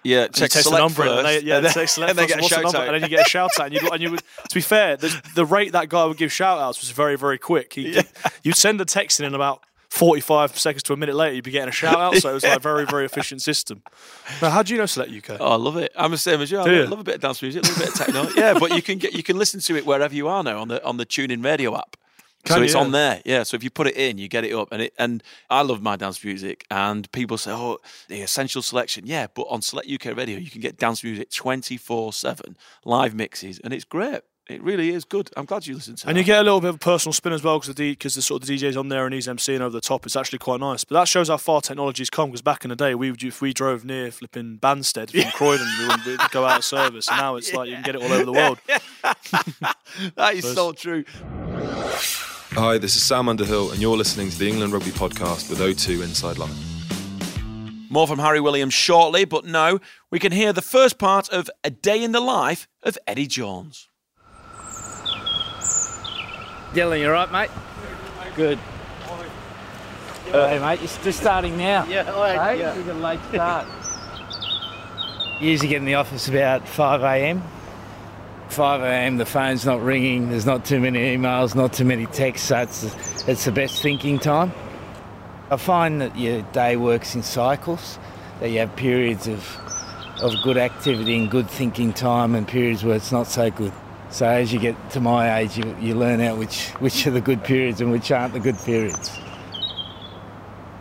Yeah, 0.04 0.22
you 0.22 0.26
text 0.28 0.40
text 0.40 0.56
the 0.56 0.62
select 0.64 0.82
number 0.82 1.04
in, 1.04 1.10
and 1.10 1.18
first, 1.18 1.42
they, 1.42 1.48
yeah, 1.48 1.58
and 1.58 1.66
then, 1.66 1.88
select 1.88 2.10
and 2.10 2.20
first, 2.20 2.28
get 2.28 2.38
a 2.38 2.42
what's 2.42 2.50
the 2.50 2.56
shout 2.56 2.64
number? 2.64 2.78
out. 2.80 2.88
and 2.88 2.96
then 2.96 3.02
you 3.04 3.16
get 3.16 3.28
a 3.28 3.30
shout 3.30 3.52
out, 3.60 3.66
and 3.68 3.76
you 3.76 3.90
and 3.90 4.02
you 4.02 4.12
would. 4.12 4.24
To 4.50 4.56
be 4.56 4.62
fair, 4.62 4.98
the, 4.98 5.22
the 5.36 5.46
rate 5.46 5.74
that 5.74 5.90
guy 5.90 6.06
would 6.06 6.18
give 6.18 6.32
shout 6.32 6.58
outs 6.60 6.82
was 6.82 6.90
very 6.92 7.18
very 7.18 7.38
quick. 7.38 7.74
He, 7.74 8.02
You'd 8.44 8.56
send 8.56 8.82
a 8.82 8.86
text 8.86 9.20
in, 9.20 9.28
and 9.28 9.36
about 9.36 9.62
forty 9.90 10.22
five 10.22 10.58
seconds 10.58 10.82
to 10.84 10.94
a 10.94 10.98
minute 10.98 11.16
later, 11.16 11.36
you'd 11.36 11.44
be 11.44 11.52
getting 11.52 11.70
a 11.70 11.74
shout 11.74 12.00
out. 12.00 12.16
So 12.16 12.32
it 12.32 12.34
was 12.34 12.44
like 12.44 12.58
a 12.58 12.60
very 12.60 12.86
very 12.86 13.06
efficient 13.06 13.42
system. 13.44 13.84
Now, 14.42 14.50
how 14.50 14.64
do 14.64 14.74
you 14.74 14.80
know 14.80 14.88
Select 14.88 15.12
UK? 15.12 15.38
Oh, 15.40 15.52
I 15.52 15.56
love 15.56 15.78
it. 15.78 15.92
I'm 15.96 16.12
the 16.12 16.18
same 16.18 16.42
as 16.42 16.50
you. 16.50 16.60
I 16.60 16.66
you? 16.68 16.86
love 16.88 17.00
a 17.00 17.04
bit 17.04 17.16
of 17.16 17.22
dance 17.22 17.42
music, 17.42 17.64
a 17.64 17.68
little 17.68 17.84
bit 17.84 17.90
of 17.90 17.96
techno. 17.96 18.30
yeah, 18.42 18.58
but 18.58 18.74
you 18.76 18.82
can 18.82 18.98
get 18.98 19.14
you 19.14 19.22
can 19.22 19.38
listen 19.38 19.60
to 19.60 19.76
it 19.76 19.86
wherever 19.86 20.16
you 20.16 20.28
are 20.28 20.44
now 20.44 20.60
on 20.60 20.68
the 20.68 20.84
on 20.84 20.98
the 20.98 21.06
TuneIn 21.06 21.44
Radio 21.44 21.78
app. 21.78 21.96
So 22.46 22.56
Can 22.56 22.64
it's 22.64 22.74
you? 22.74 22.80
on 22.80 22.92
there. 22.92 23.22
Yeah. 23.26 23.44
So 23.44 23.56
if 23.56 23.64
you 23.64 23.70
put 23.70 23.88
it 23.88 23.96
in, 23.96 24.18
you 24.18 24.28
get 24.28 24.44
it 24.44 24.54
up, 24.54 24.70
and 24.72 24.82
it 24.84 24.94
and 24.98 25.24
I 25.50 25.62
love 25.62 25.82
my 25.82 25.96
dance 25.96 26.24
music. 26.24 26.66
And 26.72 27.12
people 27.12 27.38
say, 27.38 27.52
"Oh, 27.52 27.78
the 28.08 28.22
essential 28.22 28.62
selection." 28.62 29.06
Yeah, 29.06 29.28
but 29.34 29.44
on 29.44 29.62
Select 29.62 29.90
UK 29.90 30.16
Radio, 30.18 30.38
you 30.38 30.50
can 30.50 30.62
get 30.62 30.78
dance 30.78 31.04
music 31.04 31.30
twenty 31.32 31.78
four 31.78 32.14
seven 32.14 32.58
live 32.86 33.14
mixes, 33.16 33.60
and 33.64 33.74
it's 33.74 33.86
great. 33.86 34.22
It 34.50 34.62
really 34.64 34.90
is 34.90 35.06
good. 35.06 35.30
I'm 35.38 35.46
glad 35.46 35.66
you 35.66 35.76
listened 35.76 36.00
to 36.00 36.08
And 36.10 36.18
that. 36.18 36.22
you 36.22 36.26
get 36.26 36.40
a 36.40 36.44
little 36.44 36.60
bit 36.60 36.72
of 36.72 36.76
a 36.76 36.80
personal 36.80 37.14
spin 37.14 37.32
as 37.32 37.42
well 37.42 37.58
because 37.60 37.74
the 37.76 37.92
because 37.92 38.16
the 38.16 38.22
sort 38.22 38.42
of 38.42 38.48
the 38.50 38.58
DJ's 38.58 38.76
on 38.76 38.90
there 38.90 39.06
and 39.06 39.14
he's 39.14 39.28
emceeing 39.28 39.62
over 39.62 39.70
the 39.70 39.80
top. 39.80 40.06
It's 40.06 40.18
actually 40.18 40.40
quite 40.40 40.60
nice. 40.60 40.84
But 40.84 40.96
that 40.96 41.08
shows 41.08 41.30
how 41.30 41.38
far 41.38 41.62
technology's 41.62 42.10
come. 42.10 42.32
Because 42.32 42.42
back 42.42 42.66
in 42.66 42.70
the 42.70 42.76
day, 42.76 42.94
we 42.94 43.12
would, 43.12 43.24
if 43.24 43.40
we 43.40 43.54
drove 43.54 43.86
near 43.86 44.12
flipping 44.12 44.58
Banstead 44.58 45.12
from 45.12 45.32
Croydon, 45.36 45.68
we 45.80 45.88
wouldn't 45.88 46.06
we'd 46.06 46.20
go 46.32 46.44
out 46.46 46.58
of 46.58 46.66
service. 46.66 47.08
And 47.08 47.18
now 47.18 47.38
it's 47.38 47.54
like 47.54 47.70
you 47.70 47.76
can 47.76 47.84
get 47.84 47.96
it 47.96 48.02
all 48.02 48.12
over 48.12 48.26
the 48.26 48.34
world. 48.34 48.60
that 50.16 50.36
is 50.36 50.54
so 50.54 50.74
true. 50.74 51.06
Hi, 52.56 52.78
this 52.78 52.98
is 52.98 53.04
Sam 53.04 53.30
Underhill, 53.30 53.72
and 53.72 53.82
you're 53.82 53.96
listening 53.96 54.30
to 54.30 54.38
the 54.38 54.50
England 54.50 54.74
Rugby 54.74 54.92
Podcast 54.92 55.50
with 55.50 55.60
O2 55.60 56.04
Inside 56.04 56.38
Line. 56.38 56.54
More 57.90 58.06
from 58.06 58.20
Harry 58.20 58.42
Williams 58.42 58.74
shortly, 58.74 59.24
but 59.24 59.46
now 59.46 59.80
we 60.10 60.20
can 60.20 60.34
hear 60.34 60.52
the 60.52 60.62
first 60.62 60.98
part 60.98 61.30
of 61.30 61.50
A 61.64 61.70
Day 61.70 62.04
in 62.04 62.12
the 62.12 62.20
Life 62.20 62.68
of 62.84 62.98
Eddie 63.08 63.28
Jones. 63.28 63.88
Dylan, 66.74 67.00
you're 67.00 67.14
right, 67.14 67.32
mate? 67.32 67.50
Good. 68.36 68.60
hey, 70.26 70.60
mate, 70.60 70.80
you're 70.82 71.04
just 71.04 71.22
starting 71.22 71.58
now. 71.58 71.86
Yeah, 71.86 72.04
hey, 72.04 72.60
yeah. 72.60 72.76
We've 72.76 72.86
got 72.86 72.96
a 72.98 73.00
late 73.00 73.20
start. 73.30 73.68
Usually 75.40 75.70
get 75.70 75.78
in 75.78 75.86
the 75.86 75.96
office 75.96 76.28
about 76.28 76.68
5 76.68 77.02
a.m. 77.02 77.42
5 78.52 78.82
a.m. 78.82 79.18
the 79.18 79.26
phone's 79.26 79.66
not 79.66 79.82
ringing, 79.82 80.30
there's 80.30 80.46
not 80.46 80.66
too 80.66 80.80
many 80.80 81.16
emails, 81.16 81.56
not 81.56 81.72
too 81.72 81.86
many 81.86 82.06
texts, 82.08 82.50
so 82.50 82.60
it's, 82.60 82.84
it's 83.28 83.46
the 83.46 83.52
best 83.52 83.82
thinking 83.82 84.20
time. 84.20 84.52
I 85.50 85.56
find 85.56 86.02
that 86.02 86.18
your 86.18 86.42
day 86.52 86.76
works 86.76 87.16
in 87.16 87.24
cycles, 87.24 87.98
that 88.42 88.50
you 88.50 88.60
have 88.60 88.76
periods 88.76 89.28
of, 89.28 89.58
of 90.22 90.34
good 90.44 90.58
activity 90.58 91.18
and 91.18 91.32
good 91.32 91.50
thinking 91.50 91.94
time 91.94 92.36
and 92.36 92.46
periods 92.46 92.84
where 92.84 92.96
it's 92.96 93.12
not 93.12 93.28
so 93.28 93.50
good. 93.52 93.72
So 94.10 94.28
as 94.28 94.52
you 94.52 94.60
get 94.60 94.76
to 94.92 95.00
my 95.00 95.40
age, 95.40 95.58
you, 95.58 95.74
you 95.80 95.96
learn 95.96 96.20
out 96.20 96.38
which, 96.38 96.72
which 96.80 97.08
are 97.08 97.12
the 97.12 97.22
good 97.22 97.46
periods 97.46 97.80
and 97.80 97.90
which 97.90 98.12
aren't 98.12 98.34
the 98.34 98.42
good 98.42 98.58
periods. 98.58 99.18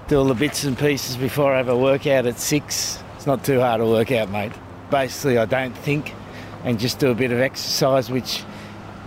Do 0.08 0.18
all 0.18 0.24
the 0.24 0.34
bits 0.34 0.64
and 0.64 0.76
pieces 0.76 1.16
before 1.16 1.54
I 1.54 1.58
have 1.58 1.68
a 1.68 1.78
workout 1.78 2.26
at 2.26 2.40
six. 2.40 3.00
It's 3.14 3.26
not 3.26 3.44
too 3.44 3.60
hard 3.60 3.80
to 3.80 3.86
work 3.86 4.10
out, 4.10 4.28
mate. 4.30 4.52
Basically, 4.90 5.38
I 5.38 5.44
don't 5.44 5.76
think 5.78 6.14
and 6.64 6.78
just 6.78 6.98
do 6.98 7.10
a 7.10 7.14
bit 7.14 7.32
of 7.32 7.40
exercise, 7.40 8.10
which 8.10 8.42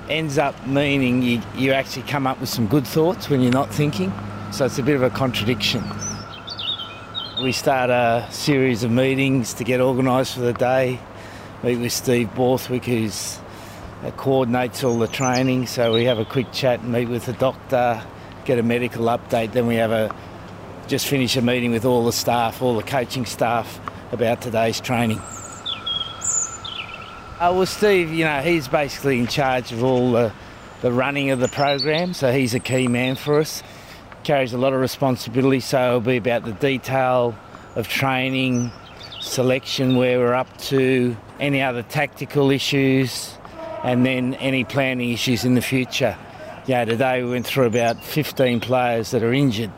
ends 0.09 0.37
up 0.37 0.55
meaning 0.67 1.21
you, 1.21 1.41
you 1.55 1.71
actually 1.71 2.03
come 2.03 2.27
up 2.27 2.39
with 2.39 2.49
some 2.49 2.67
good 2.67 2.85
thoughts 2.85 3.29
when 3.29 3.41
you're 3.41 3.51
not 3.51 3.73
thinking. 3.73 4.11
So 4.51 4.65
it's 4.65 4.77
a 4.77 4.83
bit 4.83 4.95
of 4.95 5.03
a 5.03 5.09
contradiction. 5.09 5.83
We 7.41 7.51
start 7.51 7.89
a 7.89 8.27
series 8.31 8.83
of 8.83 8.91
meetings 8.91 9.53
to 9.55 9.63
get 9.63 9.81
organised 9.81 10.35
for 10.35 10.41
the 10.41 10.53
day. 10.53 10.99
Meet 11.63 11.77
with 11.77 11.91
Steve 11.91 12.33
Borthwick, 12.35 12.85
who's 12.85 13.39
uh, 14.03 14.11
coordinates 14.11 14.83
all 14.83 14.99
the 14.99 15.07
training. 15.07 15.67
So 15.67 15.93
we 15.93 16.05
have 16.05 16.19
a 16.19 16.25
quick 16.25 16.51
chat 16.51 16.81
and 16.81 16.91
meet 16.91 17.09
with 17.09 17.25
the 17.25 17.33
doctor, 17.33 18.03
get 18.45 18.59
a 18.59 18.63
medical 18.63 19.05
update. 19.05 19.53
Then 19.53 19.65
we 19.65 19.75
have 19.75 19.91
a 19.91 20.15
just 20.87 21.07
finish 21.07 21.35
a 21.37 21.41
meeting 21.41 21.71
with 21.71 21.85
all 21.85 22.05
the 22.05 22.11
staff, 22.11 22.61
all 22.61 22.75
the 22.75 22.83
coaching 22.83 23.25
staff 23.25 23.79
about 24.11 24.41
today's 24.41 24.79
training. 24.79 25.19
Uh, 27.43 27.51
well, 27.51 27.65
Steve, 27.65 28.13
you 28.13 28.23
know, 28.23 28.39
he's 28.39 28.69
basically 28.69 29.19
in 29.19 29.27
charge 29.27 29.73
of 29.73 29.83
all 29.83 30.13
the, 30.13 30.31
the 30.81 30.93
running 30.93 31.29
of 31.29 31.41
the 31.41 31.49
program, 31.49 32.13
so 32.13 32.31
he's 32.31 32.53
a 32.53 32.59
key 32.59 32.87
man 32.87 33.17
for 33.17 33.37
us. 33.37 33.61
Carries 34.23 34.53
a 34.53 34.57
lot 34.57 34.71
of 34.71 34.79
responsibility, 34.79 35.59
so 35.59 35.87
it'll 35.87 35.99
be 35.99 36.15
about 36.15 36.45
the 36.45 36.53
detail 36.53 37.37
of 37.75 37.89
training, 37.89 38.71
selection, 39.19 39.97
where 39.97 40.19
we're 40.19 40.33
up 40.33 40.57
to, 40.57 41.17
any 41.41 41.61
other 41.61 41.83
tactical 41.83 42.49
issues, 42.49 43.33
and 43.83 44.05
then 44.05 44.35
any 44.35 44.63
planning 44.63 45.11
issues 45.11 45.43
in 45.43 45.55
the 45.55 45.61
future. 45.61 46.17
Yeah, 46.65 46.85
today 46.85 47.23
we 47.23 47.31
went 47.31 47.45
through 47.45 47.65
about 47.65 48.01
15 48.01 48.61
players 48.61 49.11
that 49.11 49.21
are 49.21 49.33
injured 49.33 49.71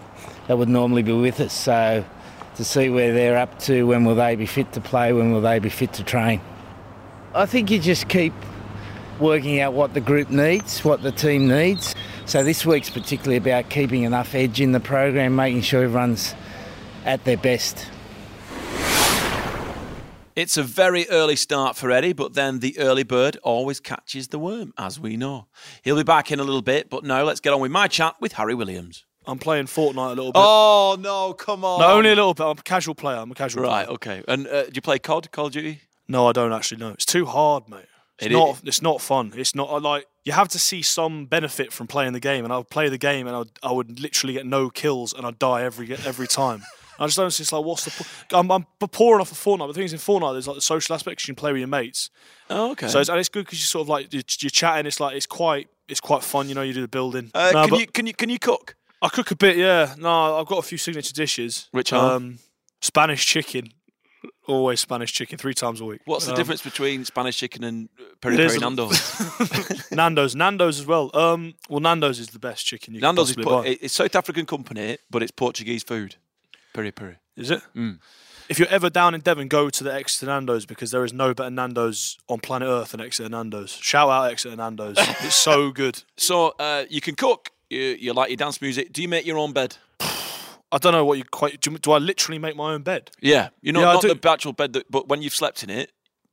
that 0.45 0.59
would 0.59 0.69
normally 0.69 1.01
be 1.01 1.13
with 1.13 1.39
us, 1.39 1.53
so 1.53 2.05
to 2.57 2.63
see 2.63 2.91
where 2.91 3.11
they're 3.11 3.39
up 3.39 3.57
to, 3.61 3.87
when 3.87 4.05
will 4.05 4.13
they 4.13 4.35
be 4.35 4.45
fit 4.45 4.71
to 4.73 4.81
play, 4.81 5.13
when 5.13 5.31
will 5.31 5.41
they 5.41 5.57
be 5.57 5.69
fit 5.69 5.93
to 5.93 6.03
train. 6.03 6.41
I 7.35 7.45
think 7.45 7.69
you 7.69 7.79
just 7.79 8.07
keep 8.07 8.33
working 9.19 9.59
out 9.59 9.73
what 9.73 9.93
the 9.93 10.01
group 10.01 10.29
needs, 10.29 10.83
what 10.85 11.03
the 11.03 11.11
team 11.11 11.47
needs. 11.47 11.93
So 12.25 12.43
this 12.43 12.65
week's 12.65 12.89
particularly 12.89 13.37
about 13.37 13.69
keeping 13.69 14.03
enough 14.03 14.33
edge 14.33 14.61
in 14.61 14.71
the 14.71 14.79
program, 14.79 15.35
making 15.35 15.61
sure 15.61 15.83
everyone's 15.83 16.33
at 17.03 17.23
their 17.25 17.37
best. 17.37 17.87
It's 20.35 20.57
a 20.57 20.63
very 20.63 21.07
early 21.09 21.35
start 21.37 21.77
for 21.77 21.91
Eddie, 21.91 22.11
but 22.13 22.33
then 22.33 22.59
the 22.59 22.77
early 22.79 23.03
bird 23.03 23.37
always 23.43 23.79
catches 23.79 24.29
the 24.29 24.39
worm, 24.39 24.73
as 24.77 24.99
we 24.99 25.15
know. 25.15 25.47
He'll 25.83 25.95
be 25.95 26.03
back 26.03 26.29
in 26.31 26.39
a 26.41 26.43
little 26.43 26.61
bit, 26.61 26.89
but 26.89 27.05
now 27.05 27.23
let's 27.23 27.39
get 27.39 27.53
on 27.53 27.61
with 27.61 27.71
my 27.71 27.87
chat 27.87 28.15
with 28.19 28.33
Harry 28.33 28.53
Williams. 28.53 29.05
I'm 29.27 29.39
playing 29.39 29.65
Fortnite 29.65 30.07
a 30.11 30.15
little 30.15 30.33
bit. 30.33 30.41
Oh, 30.43 30.97
no, 30.99 31.33
come 31.33 31.63
on. 31.63 31.79
no, 31.79 31.87
only 31.93 32.11
a 32.11 32.15
little 32.15 32.33
bit. 32.33 32.43
I'm 32.43 32.57
a 32.57 32.61
casual 32.63 32.95
player. 32.95 33.17
I'm 33.17 33.31
a 33.31 33.35
casual 33.35 33.63
Right, 33.63 33.85
player. 33.85 33.93
okay. 33.95 34.23
And 34.27 34.45
uh, 34.47 34.63
do 34.65 34.71
you 34.75 34.81
play 34.81 34.99
COD, 34.99 35.31
Call 35.31 35.45
of 35.47 35.53
Duty? 35.53 35.81
No, 36.07 36.27
I 36.27 36.31
don't 36.31 36.53
actually 36.53 36.77
know. 36.79 36.89
It's 36.89 37.05
too 37.05 37.25
hard, 37.25 37.67
mate. 37.69 37.85
It's 38.19 38.27
It 38.27 38.31
not. 38.31 38.49
is. 38.57 38.61
It's 38.65 38.81
not 38.81 39.01
fun. 39.01 39.33
It's 39.35 39.55
not 39.55 39.81
like 39.81 40.05
you 40.23 40.31
have 40.33 40.47
to 40.49 40.59
see 40.59 40.81
some 40.81 41.25
benefit 41.25 41.73
from 41.73 41.87
playing 41.87 42.13
the 42.13 42.19
game, 42.19 42.43
and 42.45 42.53
I 42.53 42.57
would 42.57 42.69
play 42.69 42.87
the 42.89 42.97
game, 42.97 43.27
and 43.27 43.35
I 43.35 43.39
would, 43.39 43.51
I 43.63 43.71
would 43.71 43.99
literally 43.99 44.33
get 44.33 44.45
no 44.45 44.69
kills, 44.69 45.13
and 45.13 45.25
I'd 45.25 45.37
die 45.39 45.63
every 45.63 45.91
every 45.93 46.27
time. 46.27 46.63
I 46.99 47.07
just 47.07 47.17
don't 47.17 47.29
see. 47.31 47.41
It's 47.41 47.51
like, 47.51 47.65
what's 47.65 47.83
the? 47.83 47.91
po- 47.91 48.39
I'm, 48.39 48.49
I'm 48.49 48.65
poor 48.91 49.15
enough 49.17 49.27
for 49.27 49.35
Fortnite. 49.35 49.59
But 49.59 49.67
the 49.67 49.73
thing 49.73 49.83
is, 49.83 49.91
in 49.91 49.99
Fortnite, 49.99 50.31
there's 50.33 50.47
like 50.47 50.55
the 50.55 50.61
social 50.61 50.95
aspects. 50.95 51.27
You 51.27 51.33
can 51.35 51.39
play 51.41 51.51
with 51.51 51.59
your 51.59 51.67
mates, 51.67 52.09
Oh, 52.49 52.71
okay. 52.71 52.87
so 52.87 52.99
it's, 53.01 53.09
and 53.09 53.19
it's 53.19 53.27
good 53.27 53.43
because 53.45 53.59
you 53.59 53.65
sort 53.65 53.81
of 53.81 53.89
like 53.89 54.13
you're, 54.13 54.23
you're 54.39 54.49
chatting. 54.49 54.85
It's 54.85 55.01
like 55.01 55.13
it's 55.17 55.25
quite 55.25 55.67
it's 55.89 55.99
quite 55.99 56.23
fun. 56.23 56.47
You 56.47 56.55
know, 56.55 56.61
you 56.61 56.71
do 56.73 56.79
the 56.81 56.87
building. 56.87 57.31
uh, 57.35 57.51
No, 57.53 57.67
can, 57.67 57.79
you, 57.79 57.87
can, 57.87 58.07
you, 58.07 58.13
can 58.13 58.29
you 58.29 58.39
cook? 58.39 58.75
I 59.01 59.09
cook 59.09 59.31
a 59.31 59.35
bit. 59.35 59.57
Yeah. 59.57 59.93
No, 59.97 60.37
I've 60.39 60.45
got 60.47 60.59
a 60.59 60.61
few 60.61 60.77
signature 60.77 61.11
dishes. 61.13 61.67
Which 61.71 61.91
are? 61.91 62.15
um, 62.15 62.39
Spanish 62.81 63.25
chicken. 63.25 63.71
Always 64.47 64.79
Spanish 64.79 65.11
chicken, 65.13 65.37
three 65.37 65.53
times 65.53 65.81
a 65.81 65.85
week. 65.85 66.01
What's 66.05 66.25
the 66.25 66.31
Um, 66.31 66.37
difference 66.37 66.61
between 66.61 67.05
Spanish 67.05 67.37
chicken 67.37 67.63
and 67.63 67.89
peri 68.21 68.37
peri 68.37 68.57
Nando's? 68.59 68.99
Nando's, 69.91 70.35
Nando's 70.35 70.79
as 70.79 70.85
well. 70.85 71.09
Um, 71.15 71.55
well, 71.69 71.79
Nando's 71.79 72.19
is 72.19 72.27
the 72.27 72.39
best 72.39 72.65
chicken 72.65 72.93
you 72.93 73.01
Nando's 73.01 73.29
is 73.31 73.35
can 73.35 73.43
po- 73.43 73.49
possibly 73.51 73.75
buy. 73.75 73.79
it's 73.81 73.93
South 73.93 74.15
African 74.15 74.45
company, 74.45 74.97
but 75.09 75.21
it's 75.23 75.31
Portuguese 75.31 75.83
food. 75.83 76.15
Peri 76.73 76.91
peri. 76.91 77.15
Is 77.37 77.49
it? 77.51 77.61
Mm. 77.75 77.99
If 78.47 78.59
you're 78.59 78.67
ever 78.67 78.89
down 78.91 79.15
in 79.15 79.21
Devon, 79.21 79.47
go 79.47 79.69
to 79.71 79.83
the 79.83 79.91
Exeter 79.93 80.27
Nando's 80.27 80.65
because 80.67 80.91
there 80.91 81.03
is 81.03 81.11
no 81.11 81.33
better 81.33 81.49
Nando's 81.49 82.17
on 82.29 82.39
planet 82.39 82.67
Earth 82.67 82.91
than 82.91 83.01
Exeter 83.01 83.27
Nando's. 83.29 83.71
Shout 83.71 84.07
out 84.09 84.29
Exeter 84.31 84.55
Nando's. 84.55 84.97
it's 84.99 85.33
so 85.35 85.71
good. 85.71 86.03
So 86.17 86.53
uh, 86.59 86.85
you 86.89 87.01
can 87.01 87.15
cook. 87.15 87.49
You, 87.69 87.79
you 87.79 88.13
like 88.13 88.29
your 88.29 88.37
dance 88.37 88.61
music. 88.61 88.93
Do 88.93 89.01
you 89.01 89.07
make 89.07 89.25
your 89.25 89.37
own 89.39 89.51
bed? 89.51 89.77
I 90.71 90.77
don't 90.77 90.91
know 90.93 91.05
what 91.05 91.17
you 91.17 91.23
quite. 91.23 91.61
Do, 91.61 91.77
do 91.77 91.91
I 91.91 91.97
literally 91.99 92.39
make 92.39 92.55
my 92.55 92.73
own 92.73 92.81
bed 92.81 93.11
Yeah, 93.21 93.49
you 93.61 93.71
know, 93.71 93.81
Yeah, 93.81 93.89
I 93.89 93.93
not 93.93 94.21
the 94.21 94.29
actual 94.31 94.53
bed, 94.53 94.73
that, 94.73 94.89
but 94.91 95.07
when 95.07 95.21
you've 95.21 95.35
slept 95.35 95.63
in 95.63 95.69
it, 95.69 95.91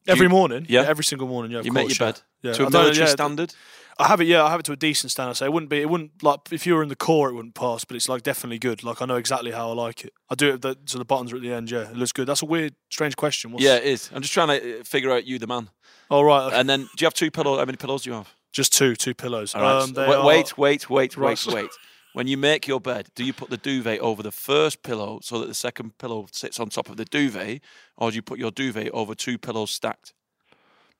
every 0.08 0.24
you- 0.26 0.30
morning? 0.30 0.66
yeah. 0.68 0.82
every 0.82 1.04
single 1.04 1.28
morning. 1.28 1.52
Yeah, 1.52 1.60
you 1.62 1.72
make 1.72 1.88
your 1.88 2.06
yeah. 2.06 2.12
bed 2.12 2.20
Yeah, 2.42 2.52
to 2.54 2.66
a 2.66 2.70
military 2.70 3.06
yeah, 3.06 3.12
standard. 3.12 3.54
I 3.98 4.08
have 4.08 4.22
it. 4.22 4.26
Yeah, 4.26 4.42
I 4.42 4.50
have 4.50 4.58
it 4.58 4.64
to 4.64 4.72
a 4.72 4.76
decent 4.76 5.10
standard. 5.12 5.34
So 5.36 5.44
it 5.44 5.52
wouldn't 5.52 5.68
be. 5.68 5.80
It 5.82 5.88
wouldn't 5.88 6.22
like 6.22 6.40
if 6.50 6.66
you 6.66 6.74
were 6.74 6.82
in 6.82 6.88
the 6.88 6.96
corps, 6.96 7.28
it 7.28 7.34
wouldn't 7.34 7.54
pass. 7.54 7.84
But 7.84 7.94
it's 7.94 8.08
like 8.08 8.22
definitely 8.22 8.58
good. 8.58 8.82
Like 8.82 9.02
I 9.02 9.04
know 9.04 9.16
exactly 9.16 9.50
how 9.52 9.68
I 9.70 9.74
like 9.74 10.02
it. 10.04 10.14
I 10.30 10.34
do 10.34 10.54
it. 10.54 10.62
The, 10.62 10.76
so 10.86 10.96
the 10.98 11.04
buttons 11.04 11.30
are 11.32 11.36
at 11.36 11.42
the 11.42 11.52
end. 11.52 11.70
Yeah, 11.70 11.90
it 11.90 11.96
looks 11.96 12.10
good. 12.12 12.26
That's 12.26 12.40
a 12.42 12.46
weird, 12.46 12.74
strange 12.90 13.16
question. 13.16 13.52
What's, 13.52 13.62
Yeah, 13.62 13.76
it 13.76 13.84
is. 13.84 14.10
I'm 14.14 14.22
just 14.22 14.32
trying 14.32 14.48
to 14.48 14.80
uh, 14.80 14.84
figure 14.84 15.12
out 15.12 15.26
you, 15.26 15.38
the 15.38 15.46
man. 15.46 15.68
Oh 16.10 16.22
right. 16.22 16.46
okay. 16.46 16.58
And 16.58 16.68
then, 16.70 16.80
do 16.80 16.88
you 17.00 17.06
have 17.06 17.14
two 17.14 17.30
pillows? 17.30 17.58
How 17.58 17.66
many 17.66 17.76
pillows 17.76 18.02
do 18.04 18.10
you 18.10 18.16
have? 18.16 18.34
Just 18.50 18.72
two, 18.72 18.96
two 18.96 19.14
pillows. 19.14 19.54
All 19.54 19.60
right. 19.62 19.82
Um, 19.82 19.92
wait, 19.94 20.08
are- 20.08 20.24
wait, 20.26 20.58
wait, 20.58 20.90
wait, 20.90 21.16
wait, 21.16 21.46
wait. 21.46 21.70
When 22.14 22.26
you 22.26 22.36
make 22.36 22.66
your 22.68 22.80
bed, 22.80 23.08
do 23.14 23.24
you 23.24 23.32
put 23.32 23.48
the 23.50 23.56
duvet 23.56 23.98
over 24.00 24.22
the 24.22 24.30
first 24.32 24.82
pillow 24.82 25.20
so 25.22 25.38
that 25.38 25.46
the 25.46 25.54
second 25.54 25.96
pillow 25.98 26.26
sits 26.30 26.60
on 26.60 26.68
top 26.68 26.88
of 26.90 26.96
the 26.98 27.06
duvet, 27.06 27.60
or 27.96 28.10
do 28.10 28.16
you 28.16 28.22
put 28.22 28.38
your 28.38 28.50
duvet 28.50 28.90
over 28.92 29.14
two 29.14 29.38
pillows 29.38 29.70
stacked? 29.70 30.12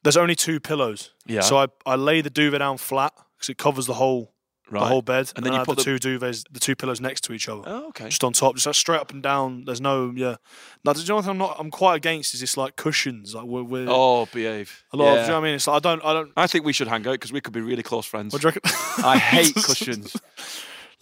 There's 0.02 0.16
only 0.16 0.34
two 0.34 0.58
pillows. 0.58 1.10
Yeah. 1.26 1.42
So 1.42 1.58
I, 1.58 1.66
I 1.86 1.96
lay 1.96 2.22
the 2.22 2.30
duvet 2.30 2.60
down 2.60 2.78
flat 2.78 3.12
because 3.36 3.50
it 3.50 3.58
covers 3.58 3.86
the 3.86 3.94
whole 3.94 4.32
Right. 4.70 4.80
the 4.80 4.86
whole 4.86 5.02
bed, 5.02 5.30
And 5.36 5.44
then 5.44 5.52
I 5.52 5.56
you 5.56 5.58
had 5.58 5.66
put 5.66 5.76
the, 5.76 5.84
the- 5.84 5.98
two 5.98 6.18
duvets, 6.18 6.44
the 6.50 6.58
two 6.60 6.74
pillows 6.74 6.98
next 6.98 7.22
to 7.24 7.34
each 7.34 7.46
other. 7.46 7.60
Oh, 7.66 7.88
okay. 7.88 8.06
Just 8.06 8.24
on 8.24 8.32
top, 8.32 8.54
just 8.54 8.64
like 8.64 8.74
straight 8.74 9.00
up 9.00 9.10
and 9.12 9.22
down. 9.22 9.64
There's 9.66 9.82
no, 9.82 10.12
yeah. 10.16 10.36
Now, 10.82 10.92
you 10.94 11.04
know 11.06 11.16
what 11.16 11.26
I'm 11.26 11.36
not? 11.36 11.56
I'm 11.58 11.70
quite 11.70 11.96
against 11.96 12.32
is 12.32 12.40
this 12.40 12.56
like 12.56 12.76
cushions, 12.76 13.34
like 13.34 13.44
we're, 13.44 13.64
we're 13.64 13.86
Oh, 13.90 14.24
behave. 14.32 14.82
a 14.94 14.96
lot. 14.96 15.04
Yeah. 15.04 15.14
do 15.16 15.20
you 15.20 15.26
know 15.26 15.32
what 15.34 15.40
I 15.40 15.44
mean? 15.44 15.54
It's 15.56 15.66
like 15.66 15.76
I 15.76 15.78
don't, 15.80 16.02
I 16.02 16.12
don't. 16.14 16.32
I 16.38 16.46
think 16.46 16.64
we 16.64 16.72
should 16.72 16.88
hang 16.88 17.06
out 17.06 17.12
because 17.12 17.32
we 17.32 17.42
could 17.42 17.52
be 17.52 17.60
really 17.60 17.82
close 17.82 18.06
friends. 18.06 18.32
What 18.32 18.40
do 18.40 18.48
you 18.48 18.52
reckon? 18.54 19.04
I 19.04 19.18
hate 19.34 19.54
cushions. 19.56 20.16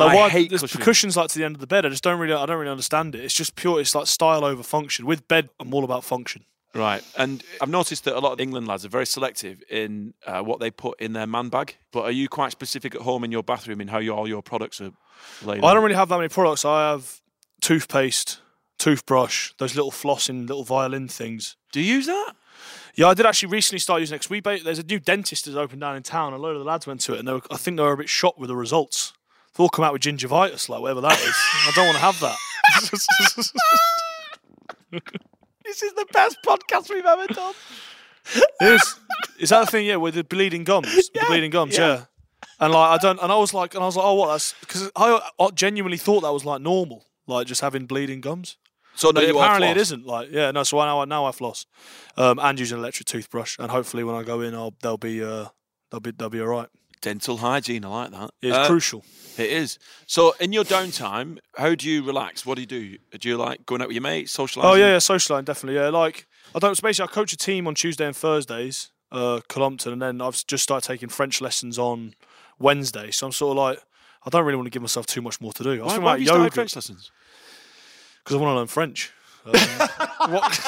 I 0.09 0.15
why, 0.15 0.29
hate 0.29 0.51
there's 0.51 0.63
cushions. 0.63 0.85
cushions 0.85 1.17
like 1.17 1.29
to 1.29 1.39
the 1.39 1.45
end 1.45 1.57
of 1.57 1.61
the 1.61 1.67
bed. 1.67 1.87
I 1.87 1.89
just 1.89 2.03
don't 2.03 2.19
really, 2.19 2.33
I 2.33 2.47
don't 2.47 2.59
really 2.59 2.71
understand 2.71 3.15
it. 3.15 3.25
It's 3.25 3.35
just 3.35 3.57
pure. 3.57 3.81
It's 3.81 3.95
like 3.95 4.07
style 4.07 4.45
over 4.45 4.63
function. 4.63 5.07
With 5.07 5.27
bed, 5.29 5.51
I'm 5.59 5.73
all 5.75 5.85
about 5.85 6.05
function. 6.05 6.45
Right, 6.73 7.03
and 7.19 7.43
I've 7.61 7.69
noticed 7.69 8.05
that 8.05 8.17
a 8.17 8.21
lot 8.21 8.33
of 8.33 8.41
England 8.41 8.69
lads 8.69 8.85
are 8.85 8.89
very 8.89 9.07
selective 9.07 9.61
in 9.69 10.15
uh, 10.25 10.41
what 10.43 10.61
they 10.61 10.71
put 10.71 11.01
in 11.01 11.15
their 11.15 11.27
man 11.27 11.49
bag. 11.49 11.77
But 11.91 12.05
are 12.05 12.13
you 12.13 12.29
quite 12.29 12.53
specific 12.53 12.95
at 12.95 13.01
home 13.01 13.25
in 13.25 13.33
your 13.33 13.43
bathroom 13.43 13.81
in 13.81 13.89
how 13.89 13.99
you, 13.99 14.15
all 14.15 14.29
your 14.29 14.43
products 14.43 14.81
are 14.81 14.93
laid? 15.45 15.65
I 15.65 15.75
don't 15.75 15.83
really 15.83 15.97
have 15.97 16.09
that 16.11 16.17
many 16.17 16.29
products. 16.29 16.65
I 16.65 16.91
have 16.91 17.21
toothpaste, 17.61 18.41
toothbrush, 18.79 19.53
those 19.59 19.75
little 19.75 19.91
flossing 19.91 20.47
little 20.47 20.63
violin 20.63 21.09
things. 21.09 21.57
Do 21.73 21.81
you 21.81 21.95
use 21.95 22.07
that? 22.07 22.35
Yeah, 22.95 23.09
I 23.09 23.15
did 23.15 23.27
actually 23.27 23.51
recently 23.51 23.81
start 23.81 24.01
using 24.01 24.17
it. 24.17 24.31
we 24.31 24.41
there's 24.41 24.79
a 24.79 24.85
new 24.85 25.01
dentist 25.01 25.47
that's 25.47 25.57
opened 25.57 25.81
down 25.81 25.97
in 25.97 26.03
town. 26.03 26.33
A 26.35 26.39
load 26.39 26.57
of 26.57 26.61
the 26.61 26.65
lads 26.65 26.87
went 26.87 27.01
to 27.03 27.15
it, 27.15 27.19
and 27.19 27.27
they 27.27 27.33
were, 27.33 27.43
I 27.51 27.57
think 27.57 27.77
they 27.79 27.83
were 27.83 27.93
a 27.93 27.97
bit 27.97 28.09
shocked 28.09 28.39
with 28.39 28.49
the 28.49 28.57
results. 28.57 29.13
They've 29.53 29.61
all 29.61 29.69
come 29.69 29.85
out 29.85 29.93
with 29.93 30.03
gingivitis, 30.03 30.69
like 30.69 30.81
whatever 30.81 31.01
that 31.03 31.19
is. 31.21 31.35
I 31.67 31.73
don't 31.75 31.87
want 31.87 31.97
to 31.99 32.03
have 32.03 32.21
that. 32.21 32.37
This 35.65 35.83
is 35.85 35.93
the 35.93 36.07
best 36.13 36.37
podcast 36.45 36.91
we've 36.91 37.05
ever 37.07 37.27
done. 37.29 37.55
is, 38.61 39.01
is 39.39 39.51
that 39.51 39.67
the 39.67 39.71
thing? 39.71 39.87
Yeah, 39.87 39.97
with 39.97 40.15
the 40.15 40.25
bleeding 40.25 40.65
gums, 40.65 41.09
the 41.11 41.25
bleeding 41.29 41.51
gums. 41.51 41.77
yeah. 41.77 41.87
Yeah. 41.87 42.05
And 42.59 42.73
like 42.73 42.91
I 42.91 43.03
don't, 43.03 43.23
and 43.23 43.31
I 43.31 43.37
was 43.37 43.55
like, 43.55 43.75
and 43.75 43.83
I 43.83 43.87
was 43.87 43.97
like, 43.97 44.05
oh, 44.05 44.15
what? 44.15 44.29
That's 44.29 44.55
because 44.61 44.91
I, 44.97 45.21
I 45.39 45.49
genuinely 45.55 45.97
thought 45.97 46.23
that 46.23 46.33
was 46.33 46.45
like 46.45 46.61
normal, 46.61 47.07
like 47.27 47.47
just 47.47 47.61
having 47.61 47.87
bleeding 47.87 48.21
gums. 48.21 48.57
So 48.95 49.11
no, 49.11 49.21
you 49.21 49.39
are 49.39 49.45
apparently 49.45 49.69
it 49.69 49.75
floss. 49.75 49.83
isn't. 49.83 50.07
Like, 50.07 50.29
yeah, 50.33 50.51
no. 50.51 50.63
So 50.65 50.79
I 50.81 50.87
now, 50.87 51.05
now 51.05 51.25
I 51.25 51.33
floss, 51.33 51.67
um, 52.17 52.39
and 52.41 52.59
use 52.59 52.73
an 52.73 52.79
electric 52.79 53.07
toothbrush, 53.07 53.57
and 53.59 53.71
hopefully 53.71 54.03
when 54.05 54.17
I 54.17 54.25
go 54.25 54.41
in, 54.41 54.55
I'll 54.55 54.75
they'll 54.83 54.99
be 54.99 55.23
uh, 55.23 55.47
they'll 55.91 56.01
be 56.01 56.11
they'll 56.11 56.31
be 56.31 56.41
all 56.41 56.49
right. 56.49 56.69
Dental 57.03 57.39
hygiene, 57.39 57.85
I 57.85 57.89
like 57.89 58.11
that. 58.11 58.31
It's 58.43 58.57
Uh, 58.57 58.67
crucial. 58.67 59.05
It 59.39 59.51
is. 59.51 59.79
So, 60.07 60.35
in 60.39 60.53
your 60.53 60.65
downtime, 60.65 61.39
how 61.57 61.75
do 61.75 61.89
you 61.89 62.03
relax? 62.05 62.45
What 62.45 62.57
do 62.57 62.61
you 62.63 62.67
do? 62.67 62.99
Do 63.19 63.29
you 63.29 63.37
like 63.39 63.65
going 63.65 63.81
out 63.81 63.89
with 63.89 63.95
your 63.95 64.03
mates, 64.03 64.37
socialising? 64.37 64.65
Oh 64.65 64.75
yeah, 64.75 64.89
yeah, 64.89 64.99
social 64.99 65.37
line 65.37 65.45
definitely. 65.45 65.81
Yeah, 65.81 65.89
like 65.89 66.27
I 66.55 66.59
don't. 66.59 66.75
So 66.75 66.83
basically, 66.83 67.11
I 67.11 67.15
coach 67.15 67.33
a 67.33 67.37
team 67.37 67.67
on 67.67 67.75
Tuesday 67.75 68.05
and 68.07 68.15
Thursdays, 68.15 68.91
uh, 69.13 69.41
Cullompton, 69.49 69.93
and 69.95 70.03
then 70.03 70.21
I've 70.21 70.45
just 70.47 70.63
started 70.63 70.87
taking 70.87 71.09
French 71.09 71.41
lessons 71.41 71.79
on 71.79 72.15
Wednesday. 72.59 73.11
So 73.13 73.27
I'm 73.27 73.33
sort 73.33 73.53
of 73.53 73.57
like, 73.65 73.79
I 74.27 74.31
don't 74.31 74.45
really 74.45 74.57
want 74.57 74.67
to 74.67 74.71
give 74.71 74.83
myself 74.83 75.07
too 75.07 75.23
much 75.23 75.41
more 75.41 75.53
to 75.55 75.63
do. 75.63 75.83
I 75.83 75.87
Why, 75.87 75.99
why 75.99 76.11
have 76.13 76.21
you 76.21 76.27
started 76.27 76.53
French 76.53 76.77
lessons? 76.77 77.11
because 78.23 78.37
I 78.37 78.39
want 78.41 78.51
to 78.53 78.57
learn 78.57 78.67
French. 78.67 79.13
Um, 79.47 79.53
what? 80.33 80.61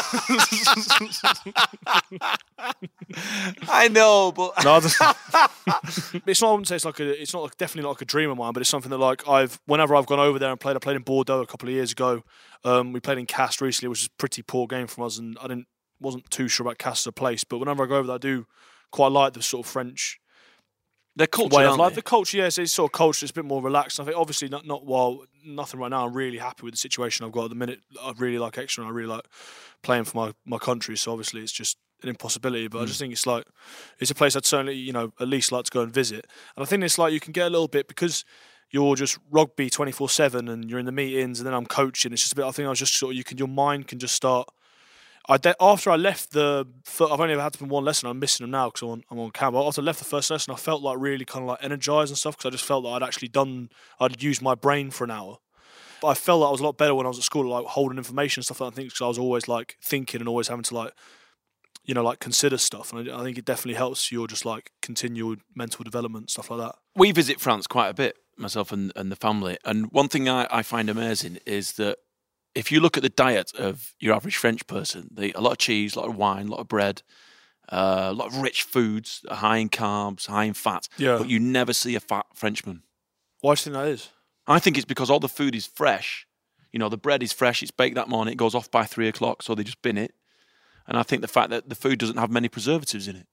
I 3.68 3.88
know, 3.88 4.32
but 4.32 4.64
No, 4.64 4.80
just- 4.80 5.00
it's 6.26 6.40
not. 6.40 6.48
I 6.48 6.50
wouldn't 6.52 6.68
say 6.68 6.76
it's 6.76 6.84
like 6.84 7.00
a. 7.00 7.20
It's 7.20 7.32
not 7.34 7.42
like 7.42 7.56
definitely 7.56 7.82
not 7.82 7.90
like 7.90 8.02
a 8.02 8.06
dream 8.06 8.30
of 8.30 8.38
mine, 8.38 8.52
but 8.52 8.60
it's 8.60 8.70
something 8.70 8.90
that 8.90 8.98
like 8.98 9.26
I've. 9.28 9.60
Whenever 9.66 9.94
I've 9.94 10.06
gone 10.06 10.20
over 10.20 10.38
there 10.38 10.50
and 10.50 10.60
played, 10.60 10.76
I 10.76 10.78
played 10.78 10.96
in 10.96 11.02
Bordeaux 11.02 11.40
a 11.40 11.46
couple 11.46 11.68
of 11.68 11.74
years 11.74 11.92
ago. 11.92 12.22
Um, 12.64 12.92
we 12.92 13.00
played 13.00 13.18
in 13.18 13.26
Castres 13.26 13.66
recently, 13.66 13.88
which 13.88 14.00
is 14.02 14.06
a 14.06 14.10
pretty 14.18 14.42
poor 14.42 14.66
game 14.66 14.86
from 14.86 15.04
us, 15.04 15.18
and 15.18 15.36
I 15.40 15.48
didn't 15.48 15.66
wasn't 16.00 16.30
too 16.30 16.48
sure 16.48 16.66
about 16.66 16.78
Castres 16.78 17.02
as 17.02 17.06
a 17.08 17.12
place. 17.12 17.44
But 17.44 17.58
whenever 17.58 17.84
I 17.84 17.86
go 17.86 17.96
over 17.96 18.06
there, 18.06 18.16
I 18.16 18.18
do 18.18 18.46
quite 18.90 19.12
like 19.12 19.34
the 19.34 19.42
sort 19.42 19.66
of 19.66 19.70
French 19.72 20.18
they're 21.16 21.26
culture, 21.26 21.56
way 21.56 21.66
of 21.66 21.76
life. 21.76 21.94
The 21.94 22.02
culture, 22.02 22.38
yes, 22.38 22.56
it's 22.58 22.72
sort 22.72 22.88
of 22.88 22.92
culture. 22.92 23.24
It's 23.24 23.30
a 23.30 23.34
bit 23.34 23.44
more 23.44 23.62
relaxed. 23.62 24.00
I 24.00 24.04
think 24.04 24.16
obviously 24.16 24.48
not 24.48 24.66
not 24.66 24.86
while 24.86 25.24
nothing 25.44 25.78
right 25.78 25.90
now. 25.90 26.06
I'm 26.06 26.14
really 26.14 26.38
happy 26.38 26.62
with 26.62 26.74
the 26.74 26.78
situation 26.78 27.26
I've 27.26 27.32
got 27.32 27.44
at 27.44 27.50
the 27.50 27.56
minute. 27.56 27.80
I 28.02 28.12
really 28.16 28.38
like 28.38 28.56
Exeter, 28.56 28.82
and 28.82 28.88
I 28.88 28.92
really 28.92 29.08
like 29.08 29.26
playing 29.82 30.04
for 30.04 30.16
my 30.16 30.32
my 30.46 30.58
country. 30.58 30.96
So 30.96 31.12
obviously 31.12 31.42
it's 31.42 31.52
just 31.52 31.76
an 32.02 32.08
impossibility. 32.08 32.68
But 32.68 32.82
I 32.82 32.84
just 32.86 32.98
hmm. 32.98 33.04
think 33.04 33.12
it's 33.12 33.26
like 33.26 33.44
it's 33.98 34.10
a 34.10 34.14
place 34.14 34.36
I'd 34.36 34.46
certainly 34.46 34.74
you 34.74 34.92
know 34.92 35.12
at 35.20 35.28
least 35.28 35.52
like 35.52 35.64
to 35.66 35.70
go 35.70 35.82
and 35.82 35.92
visit. 35.92 36.26
And 36.56 36.62
I 36.62 36.66
think 36.66 36.82
it's 36.82 36.98
like 36.98 37.12
you 37.12 37.20
can 37.20 37.32
get 37.32 37.46
a 37.46 37.50
little 37.50 37.68
bit 37.68 37.88
because. 37.88 38.24
You're 38.74 38.96
just 38.96 39.18
rugby 39.30 39.68
24 39.68 40.08
7 40.08 40.48
and 40.48 40.70
you're 40.70 40.78
in 40.78 40.86
the 40.86 40.92
meetings, 40.92 41.38
and 41.38 41.46
then 41.46 41.52
I'm 41.52 41.66
coaching. 41.66 42.10
It's 42.14 42.22
just 42.22 42.32
a 42.32 42.36
bit, 42.36 42.46
I 42.46 42.52
think 42.52 42.64
I 42.64 42.70
was 42.70 42.78
just 42.78 42.94
sort 42.94 43.12
of, 43.12 43.18
you 43.18 43.22
can, 43.22 43.36
your 43.36 43.46
mind 43.46 43.86
can 43.86 43.98
just 43.98 44.16
start 44.16 44.48
I 45.28 45.36
de- 45.36 45.54
after 45.60 45.90
I 45.90 45.96
left 45.96 46.32
the, 46.32 46.66
fir- 46.84 47.06
I've 47.10 47.20
only 47.20 47.34
ever 47.34 47.42
had 47.42 47.52
to 47.54 47.64
one 47.64 47.84
lesson. 47.84 48.08
I'm 48.08 48.18
missing 48.18 48.44
them 48.44 48.50
now 48.50 48.68
because 48.68 48.82
I'm 48.82 48.88
on, 48.88 49.04
I'm 49.10 49.18
on 49.18 49.30
after 49.66 49.80
I 49.80 49.84
left 49.84 49.98
the 49.98 50.04
first 50.04 50.30
lesson, 50.30 50.52
I 50.52 50.56
felt 50.56 50.82
like 50.82 50.98
really 50.98 51.24
kind 51.24 51.44
of 51.44 51.48
like 51.48 51.62
energized 51.62 52.10
and 52.10 52.18
stuff 52.18 52.36
because 52.36 52.48
I 52.48 52.50
just 52.50 52.64
felt 52.64 52.84
that 52.84 52.90
I'd 52.90 53.02
actually 53.02 53.28
done, 53.28 53.70
I'd 54.00 54.22
used 54.22 54.42
my 54.42 54.54
brain 54.54 54.90
for 54.90 55.04
an 55.04 55.10
hour. 55.10 55.38
But 56.00 56.08
I 56.08 56.14
felt 56.14 56.40
that 56.40 56.46
I 56.46 56.50
was 56.50 56.60
a 56.60 56.64
lot 56.64 56.76
better 56.76 56.96
when 56.96 57.06
I 57.06 57.10
was 57.10 57.18
at 57.18 57.24
school, 57.24 57.48
like 57.48 57.64
holding 57.64 57.98
information 57.98 58.40
and 58.40 58.44
stuff 58.44 58.60
like 58.60 58.74
that. 58.74 58.80
I 58.80 58.84
because 58.84 59.00
I 59.00 59.06
was 59.06 59.18
always 59.18 59.46
like 59.46 59.76
thinking 59.80 60.20
and 60.20 60.28
always 60.28 60.48
having 60.48 60.64
to 60.64 60.74
like, 60.74 60.92
you 61.84 61.94
know, 61.94 62.02
like 62.02 62.18
consider 62.18 62.58
stuff. 62.58 62.92
And 62.92 63.08
I, 63.08 63.20
I 63.20 63.22
think 63.22 63.38
it 63.38 63.44
definitely 63.44 63.74
helps 63.74 64.10
your 64.10 64.26
just 64.26 64.44
like 64.44 64.72
continual 64.82 65.36
mental 65.54 65.84
development 65.84 66.30
stuff 66.30 66.50
like 66.50 66.58
that. 66.58 66.74
we 66.96 67.12
visit 67.12 67.40
France 67.40 67.68
quite 67.68 67.88
a 67.88 67.94
bit, 67.94 68.16
myself 68.36 68.72
and, 68.72 68.92
and 68.96 69.12
the 69.12 69.16
family. 69.16 69.58
And 69.64 69.92
one 69.92 70.08
thing 70.08 70.28
I, 70.28 70.48
I 70.50 70.62
find 70.62 70.90
amazing 70.90 71.38
is 71.46 71.74
that 71.74 71.98
if 72.54 72.70
you 72.70 72.80
look 72.80 72.96
at 72.96 73.02
the 73.02 73.08
diet 73.08 73.52
of 73.58 73.94
your 73.98 74.14
average 74.14 74.36
French 74.36 74.66
person, 74.66 75.08
they 75.12 75.26
eat 75.26 75.36
a 75.36 75.40
lot 75.40 75.52
of 75.52 75.58
cheese, 75.58 75.94
a 75.94 76.00
lot 76.00 76.08
of 76.08 76.16
wine, 76.16 76.48
a 76.48 76.50
lot 76.50 76.60
of 76.60 76.68
bread, 76.68 77.02
uh, 77.68 78.08
a 78.10 78.12
lot 78.12 78.28
of 78.28 78.36
rich 78.38 78.62
foods, 78.62 79.24
high 79.30 79.58
in 79.58 79.68
carbs, 79.68 80.26
high 80.26 80.44
in 80.44 80.54
fat. 80.54 80.88
Yeah. 80.98 81.18
But 81.18 81.28
you 81.28 81.38
never 81.38 81.72
see 81.72 81.94
a 81.94 82.00
fat 82.00 82.26
Frenchman. 82.34 82.82
Why 83.40 83.54
do 83.54 83.60
you 83.60 83.64
think 83.64 83.74
that 83.74 83.88
is? 83.88 84.08
I 84.46 84.58
think 84.58 84.76
it's 84.76 84.84
because 84.84 85.10
all 85.10 85.20
the 85.20 85.28
food 85.28 85.54
is 85.54 85.66
fresh. 85.66 86.26
You 86.72 86.78
know, 86.78 86.88
the 86.88 86.96
bread 86.96 87.22
is 87.22 87.32
fresh, 87.32 87.62
it's 87.62 87.70
baked 87.70 87.96
that 87.96 88.08
morning, 88.08 88.32
it 88.32 88.38
goes 88.38 88.54
off 88.54 88.70
by 88.70 88.84
three 88.84 89.08
o'clock, 89.08 89.42
so 89.42 89.54
they 89.54 89.62
just 89.62 89.82
bin 89.82 89.98
it. 89.98 90.14
And 90.86 90.96
I 90.96 91.02
think 91.02 91.22
the 91.22 91.28
fact 91.28 91.50
that 91.50 91.68
the 91.68 91.74
food 91.74 91.98
doesn't 91.98 92.16
have 92.16 92.30
many 92.30 92.48
preservatives 92.48 93.06
in 93.06 93.16
it. 93.16 93.26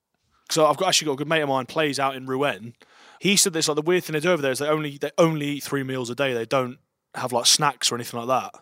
So 0.52 0.66
I've 0.66 0.78
got 0.78 0.90
actually 0.90 1.06
got 1.08 1.14
a 1.14 1.18
good 1.18 1.28
mate 1.28 1.42
of 1.42 1.50
mine 1.50 1.68
plays 1.68 2.00
out 2.00 2.16
in 2.16 2.26
Rouen. 2.26 2.74
He 3.20 3.38
said 3.38 3.54
this 3.54 3.68
like 3.68 3.76
the 3.76 3.82
weird 3.82 4.04
thing 4.04 4.14
they 4.14 4.20
do 4.20 4.32
over 4.32 4.42
there 4.42 4.52
is 4.52 4.60
they 4.60 4.68
only 4.68 4.98
they 4.98 5.12
only 5.18 5.46
eat 5.46 5.64
three 5.64 5.84
meals 5.84 6.10
a 6.10 6.16
day. 6.16 6.34
They 6.34 6.46
don't 6.46 6.80
have 7.16 7.32
like 7.32 7.46
snacks 7.46 7.92
or 7.92 7.96
anything 7.96 8.20
like 8.20 8.28
that. 8.28 8.60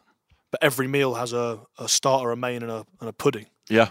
But 0.51 0.63
every 0.63 0.87
meal 0.87 1.15
has 1.15 1.33
a, 1.33 1.59
a 1.77 1.87
starter, 1.87 2.31
a 2.31 2.37
main, 2.37 2.61
and 2.63 2.71
a 2.71 2.85
and 2.99 3.09
a 3.09 3.13
pudding. 3.13 3.47
Yeah. 3.69 3.89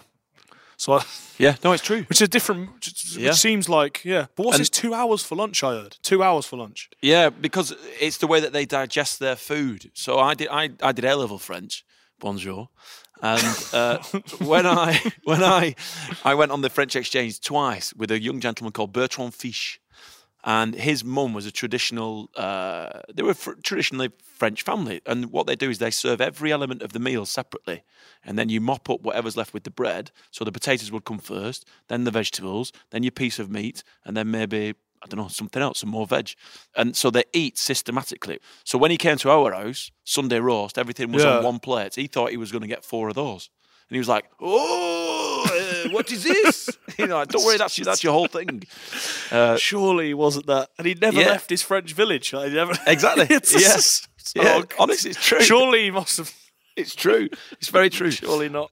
So 0.79 0.93
I, 0.95 1.05
Yeah, 1.39 1.57
no, 1.65 1.73
it's 1.73 1.83
true. 1.83 2.03
which 2.09 2.21
is 2.21 2.29
different. 2.29 2.71
Which, 2.75 3.17
Yeah. 3.17 3.33
seems 3.33 3.69
like 3.69 4.05
yeah. 4.05 4.27
But 4.37 4.45
what's 4.47 4.57
And- 4.57 4.61
this 4.61 4.71
two 4.71 4.93
hours 4.95 5.23
for 5.25 5.37
lunch? 5.37 5.63
I 5.63 5.73
heard 5.75 5.97
two 6.03 6.23
hours 6.23 6.47
for 6.47 6.57
lunch. 6.59 6.89
Yeah, 7.03 7.31
because 7.31 7.75
it's 8.01 8.19
the 8.19 8.27
way 8.27 8.41
that 8.41 8.53
they 8.53 8.67
digest 8.67 9.19
their 9.19 9.37
food. 9.37 9.91
So 9.95 10.19
I 10.19 10.35
did 10.35 10.49
I, 10.51 10.71
I 10.83 10.93
did 10.93 11.05
A 11.05 11.15
level 11.17 11.39
French, 11.39 11.85
bonjour, 12.19 12.69
and 13.23 13.43
uh, 13.73 13.99
when 14.45 14.67
I 14.67 15.01
when 15.25 15.43
I 15.43 15.75
I 16.25 16.35
went 16.35 16.53
on 16.53 16.61
the 16.63 16.71
French 16.71 16.95
exchange 16.97 17.41
twice 17.41 17.95
with 17.95 18.11
a 18.11 18.19
young 18.21 18.41
gentleman 18.41 18.73
called 18.73 18.93
Bertrand 18.93 19.35
Fiche, 19.35 19.81
and 20.47 20.75
his 20.75 21.05
mum 21.05 21.35
was 21.35 21.45
a 21.45 21.51
traditional. 21.51 22.31
Uh, 22.37 23.01
they 23.13 23.23
were 23.23 23.35
fr- 23.35 23.53
traditionally 23.63 24.11
French 24.23 24.63
family, 24.63 25.03
and 25.05 25.27
what 25.33 25.47
they 25.47 25.57
do 25.57 25.69
is 25.69 25.79
they 25.79 25.91
serve 25.91 26.21
every 26.23 26.51
element 26.53 26.81
of 26.83 26.93
the 26.93 26.99
meal 27.01 27.27
separately, 27.27 27.83
and 28.25 28.39
then 28.39 28.49
you 28.49 28.61
mop 28.61 28.89
up 28.89 29.03
whatever's 29.03 29.37
left 29.37 29.53
with 29.53 29.65
the 29.65 29.71
bread. 29.71 30.11
So 30.31 30.45
the 30.45 30.53
potatoes 30.53 30.91
would 30.93 31.05
come 31.05 31.19
first, 31.19 31.67
then 31.89 32.05
the 32.05 32.11
vegetables, 32.11 32.73
then 32.91 33.03
your 33.03 33.11
piece 33.13 33.39
of 33.39 33.51
meat, 33.51 33.83
and 34.05 34.17
then 34.17 34.31
maybe 34.31 34.75
I 35.03 35.09
don't 35.09 35.21
know, 35.21 35.29
something 35.29 35.63
else, 35.63 35.81
some 35.81 35.91
more 35.91 36.07
veg. 36.07 36.31
And 36.75 36.97
so 36.97 37.11
they 37.11 37.25
eat 37.35 37.59
systematically. 37.59 38.39
So 38.65 38.79
when 38.79 38.91
he 38.91 38.97
came 38.97 39.19
to 39.19 39.31
our 39.31 39.53
house, 39.53 39.91
Sunday 40.05 40.41
roast, 40.41 40.79
everything 40.79 41.13
was 41.13 41.23
Yeah. 41.23 41.37
on 41.39 41.45
one 41.45 41.59
plate. 41.61 41.95
He 41.97 42.07
thought 42.07 42.31
he 42.31 42.39
was 42.39 42.51
going 42.51 42.63
to 42.63 42.67
get 42.69 42.83
four 42.85 43.09
of 43.11 43.15
those. 43.15 43.51
And 43.89 43.95
he 43.95 43.99
was 43.99 44.09
like, 44.09 44.25
oh, 44.41 44.96
what 45.93 46.11
is 46.13 46.25
this? 46.25 46.71
you 46.99 47.07
know, 47.07 47.25
don't 47.25 47.45
worry, 47.45 47.57
that's, 47.59 47.77
that's 47.77 48.03
your 48.05 48.13
whole 48.13 48.29
thing. 48.29 48.63
Uh, 49.31 49.57
Surely 49.57 50.09
he 50.09 50.15
wasn't 50.15 50.47
that, 50.47 50.71
and 50.79 50.87
he 50.87 50.95
never 50.95 51.21
yeah. 51.21 51.29
left 51.29 51.51
his 51.51 51.63
French 51.63 51.93
village. 51.93 52.33
Like, 52.33 52.53
never 52.53 52.73
Exactly. 52.87 53.27
It's 53.31 53.53
Yes. 53.53 54.09
so- 54.17 54.43
yeah, 54.43 54.63
honestly, 54.79 55.11
it's 55.11 55.25
true. 55.25 55.41
Surely 55.41 55.85
he 55.85 55.91
must 55.91 56.17
have. 56.19 56.33
It's 56.77 56.95
true. 56.95 57.29
It's 57.53 57.69
very 57.69 57.89
true. 57.91 58.11
Surely 58.11 58.49
not. 58.49 58.71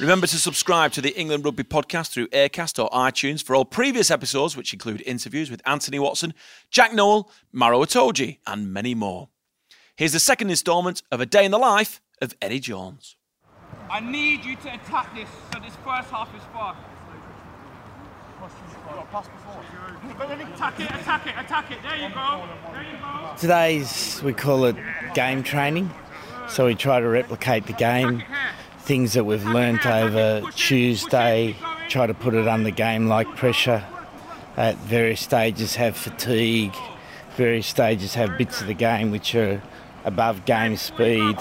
Remember 0.00 0.26
to 0.26 0.38
subscribe 0.38 0.92
to 0.92 1.02
the 1.02 1.14
England 1.18 1.44
Rugby 1.44 1.62
podcast 1.62 2.10
through 2.12 2.28
Acast 2.28 2.82
or 2.82 2.88
iTunes 2.90 3.42
for 3.42 3.54
all 3.54 3.66
previous 3.66 4.10
episodes, 4.10 4.56
which 4.56 4.72
include 4.72 5.02
interviews 5.04 5.50
with 5.50 5.60
Anthony 5.66 5.98
Watson, 5.98 6.32
Jack 6.70 6.94
Nowell, 6.94 7.30
Maro 7.52 7.84
Itoje, 7.84 8.38
and 8.46 8.72
many 8.72 8.94
more. 8.94 9.28
Here's 9.96 10.12
the 10.12 10.18
second 10.20 10.48
instalment 10.48 11.02
of 11.12 11.20
A 11.20 11.26
Day 11.26 11.44
in 11.44 11.50
the 11.50 11.58
Life 11.58 12.00
of 12.22 12.34
Eddie 12.40 12.60
Jones. 12.60 13.16
I 13.90 13.98
need 13.98 14.44
you 14.44 14.54
to 14.54 14.72
attack 14.72 15.12
this 15.16 15.28
so 15.52 15.58
this 15.58 15.74
first 15.84 16.10
half 16.10 16.28
is 16.36 16.44
before. 16.44 16.76
Attack 20.54 20.80
it, 20.80 20.90
attack 20.90 21.26
it, 21.26 21.34
attack 21.36 21.70
it. 21.72 23.38
Today's, 23.40 24.22
we 24.22 24.32
call 24.32 24.66
it 24.66 24.76
game 25.14 25.42
training. 25.42 25.90
So 26.48 26.66
we 26.66 26.76
try 26.76 27.00
to 27.00 27.08
replicate 27.08 27.66
the 27.66 27.72
game, 27.72 28.22
things 28.78 29.14
that 29.14 29.24
we've 29.24 29.44
learnt 29.44 29.84
over 29.84 30.48
Tuesday, 30.52 31.56
try 31.88 32.06
to 32.06 32.14
put 32.14 32.34
it 32.34 32.46
under 32.46 32.70
game 32.70 33.08
like 33.08 33.26
pressure, 33.36 33.84
at 34.56 34.76
various 34.76 35.20
stages 35.20 35.74
have 35.74 35.96
fatigue, 35.96 36.74
various 37.36 37.66
stages 37.66 38.14
have 38.14 38.38
bits 38.38 38.60
of 38.60 38.68
the 38.68 38.74
game 38.74 39.10
which 39.10 39.34
are 39.34 39.60
above 40.04 40.44
game 40.44 40.76
speed, 40.76 41.36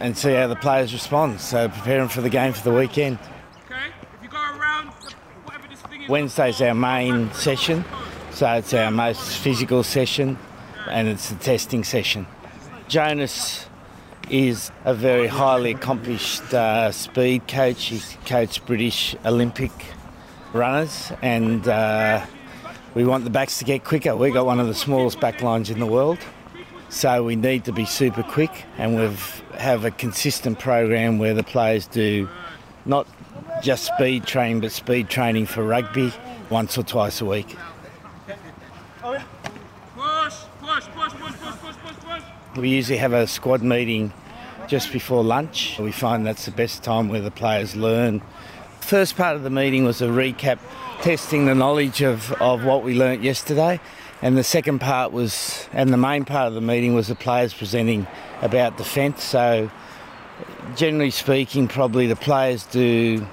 and 0.00 0.16
see 0.16 0.32
how 0.32 0.46
the 0.46 0.56
players 0.56 0.92
respond. 0.92 1.40
So 1.40 1.68
prepare 1.68 1.98
them 1.98 2.08
for 2.08 2.20
the 2.20 2.30
game 2.30 2.52
for 2.52 2.62
the 2.68 2.76
weekend. 2.76 3.18
Okay? 3.64 3.92
If 4.16 4.22
you 4.22 4.28
go 4.28 4.38
around, 4.38 4.88
whatever 5.44 5.68
this 5.68 5.80
thing 5.82 6.02
is. 6.02 6.08
Wednesday's 6.08 6.60
our 6.62 6.74
main 6.74 7.32
session, 7.32 7.84
so 8.30 8.52
it's 8.54 8.74
our 8.74 8.90
most 8.90 9.38
physical 9.38 9.82
session, 9.82 10.38
and 10.88 11.08
it's 11.08 11.30
the 11.30 11.36
testing 11.36 11.84
session. 11.84 12.26
Jonas 12.88 13.66
is 14.30 14.70
a 14.84 14.94
very 14.94 15.26
highly 15.26 15.72
accomplished 15.72 16.54
uh, 16.54 16.90
speed 16.92 17.46
coach. 17.46 17.86
He's 17.86 18.16
coached 18.24 18.64
British 18.66 19.14
Olympic 19.24 19.72
runners, 20.52 21.12
and 21.22 21.66
uh, 21.68 22.24
we 22.94 23.04
want 23.04 23.24
the 23.24 23.30
backs 23.30 23.58
to 23.58 23.64
get 23.64 23.84
quicker. 23.84 24.16
We've 24.16 24.32
got 24.32 24.46
one 24.46 24.60
of 24.60 24.66
the 24.66 24.74
smallest 24.74 25.20
back 25.20 25.42
lines 25.42 25.70
in 25.70 25.78
the 25.78 25.86
world, 25.86 26.18
so 26.94 27.24
we 27.24 27.34
need 27.34 27.64
to 27.64 27.72
be 27.72 27.84
super 27.84 28.22
quick, 28.22 28.64
and 28.78 28.96
we've 28.96 29.42
have 29.58 29.84
a 29.84 29.90
consistent 29.90 30.60
program 30.60 31.18
where 31.18 31.34
the 31.34 31.42
players 31.42 31.88
do 31.88 32.28
not 32.86 33.06
just 33.62 33.84
speed 33.84 34.26
training, 34.26 34.60
but 34.60 34.70
speed 34.70 35.08
training 35.08 35.46
for 35.46 35.64
rugby 35.64 36.12
once 36.50 36.78
or 36.78 36.84
twice 36.84 37.20
a 37.20 37.24
week. 37.24 37.56
We 42.56 42.68
usually 42.68 42.98
have 42.98 43.12
a 43.12 43.26
squad 43.26 43.62
meeting 43.62 44.12
just 44.68 44.92
before 44.92 45.24
lunch. 45.24 45.78
We 45.80 45.90
find 45.90 46.24
that's 46.24 46.44
the 46.44 46.52
best 46.52 46.84
time 46.84 47.08
where 47.08 47.20
the 47.20 47.32
players 47.32 47.74
learn. 47.74 48.22
First 48.80 49.16
part 49.16 49.34
of 49.34 49.42
the 49.42 49.50
meeting 49.50 49.84
was 49.84 50.00
a 50.00 50.06
recap, 50.06 50.60
testing 51.00 51.46
the 51.46 51.56
knowledge 51.56 52.02
of, 52.02 52.30
of 52.34 52.64
what 52.64 52.84
we 52.84 52.94
learnt 52.94 53.22
yesterday. 53.22 53.80
And 54.24 54.38
the 54.38 54.42
second 54.42 54.78
part 54.78 55.12
was, 55.12 55.68
and 55.74 55.92
the 55.92 55.98
main 55.98 56.24
part 56.24 56.48
of 56.48 56.54
the 56.54 56.62
meeting 56.62 56.94
was 56.94 57.08
the 57.08 57.14
players 57.14 57.52
presenting 57.52 58.06
about 58.40 58.78
defence. 58.78 59.22
So, 59.22 59.70
generally 60.76 61.10
speaking, 61.10 61.68
probably 61.68 62.06
the 62.06 62.16
players 62.16 62.64
do 62.64 63.26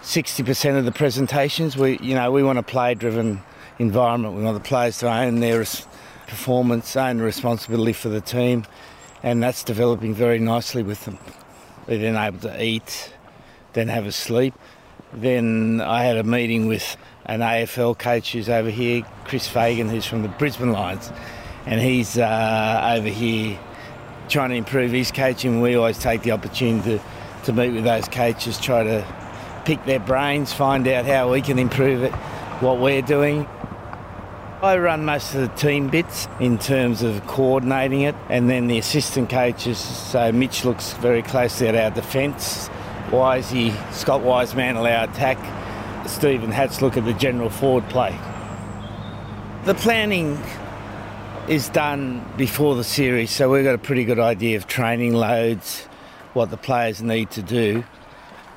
60% 0.00 0.78
of 0.78 0.86
the 0.86 0.90
presentations. 0.90 1.76
We, 1.76 1.98
you 1.98 2.14
know, 2.14 2.32
we 2.32 2.42
want 2.42 2.58
a 2.58 2.62
player-driven 2.62 3.42
environment. 3.78 4.34
We 4.34 4.42
want 4.42 4.56
the 4.56 4.66
players 4.66 4.96
to 5.00 5.12
own 5.12 5.40
their 5.40 5.58
res- 5.58 5.86
performance, 6.26 6.96
own 6.96 7.18
the 7.18 7.24
responsibility 7.24 7.92
for 7.92 8.08
the 8.08 8.22
team, 8.22 8.64
and 9.22 9.42
that's 9.42 9.62
developing 9.62 10.14
very 10.14 10.38
nicely 10.38 10.82
with 10.82 11.04
them. 11.04 11.18
They're 11.84 11.98
then 11.98 12.16
able 12.16 12.38
to 12.38 12.64
eat, 12.64 13.12
then 13.74 13.88
have 13.88 14.06
a 14.06 14.12
sleep. 14.12 14.54
Then 15.12 15.82
I 15.82 16.04
had 16.04 16.16
a 16.16 16.24
meeting 16.24 16.68
with 16.68 16.96
an 17.26 17.40
AFL 17.40 17.98
coach 17.98 18.32
who's 18.32 18.48
over 18.48 18.70
here, 18.70 19.02
Chris 19.24 19.46
Fagan, 19.46 19.88
who's 19.88 20.06
from 20.06 20.22
the 20.22 20.28
Brisbane 20.28 20.72
Lions, 20.72 21.12
and 21.66 21.80
he's 21.80 22.18
uh, 22.18 22.94
over 22.96 23.08
here 23.08 23.58
trying 24.28 24.50
to 24.50 24.56
improve 24.56 24.90
his 24.92 25.12
coaching. 25.12 25.60
We 25.60 25.76
always 25.76 25.98
take 25.98 26.22
the 26.22 26.32
opportunity 26.32 26.98
to, 26.98 27.04
to 27.44 27.52
meet 27.52 27.72
with 27.72 27.84
those 27.84 28.08
coaches, 28.08 28.58
try 28.58 28.82
to 28.82 29.06
pick 29.64 29.84
their 29.84 30.00
brains, 30.00 30.52
find 30.52 30.86
out 30.88 31.04
how 31.04 31.30
we 31.30 31.42
can 31.42 31.58
improve 31.58 32.02
it, 32.02 32.12
what 32.60 32.78
we're 32.78 33.02
doing. 33.02 33.46
I 34.62 34.78
run 34.78 35.04
most 35.04 35.34
of 35.34 35.40
the 35.40 35.48
team 35.48 35.88
bits 35.88 36.28
in 36.38 36.56
terms 36.56 37.02
of 37.02 37.26
coordinating 37.26 38.02
it, 38.02 38.14
and 38.28 38.48
then 38.48 38.68
the 38.68 38.78
assistant 38.78 39.28
coaches. 39.28 39.78
So 39.78 40.30
Mitch 40.30 40.64
looks 40.64 40.92
very 40.94 41.22
closely 41.22 41.68
at 41.68 41.74
our 41.74 41.90
defence. 41.90 42.68
Wisey, 43.10 43.74
Scott 43.92 44.22
Wiseman 44.22 44.76
our 44.76 45.04
attack. 45.04 45.36
Stephen 46.06 46.50
Hatch 46.50 46.80
look 46.80 46.96
at 46.96 47.04
the 47.04 47.14
general 47.14 47.50
forward 47.50 47.88
play. 47.88 48.18
The 49.64 49.74
planning 49.74 50.42
is 51.48 51.68
done 51.68 52.24
before 52.36 52.74
the 52.74 52.84
series, 52.84 53.30
so 53.30 53.50
we've 53.50 53.64
got 53.64 53.74
a 53.74 53.78
pretty 53.78 54.04
good 54.04 54.18
idea 54.18 54.56
of 54.56 54.66
training 54.66 55.14
loads, 55.14 55.82
what 56.34 56.50
the 56.50 56.56
players 56.56 57.02
need 57.02 57.30
to 57.32 57.42
do. 57.42 57.84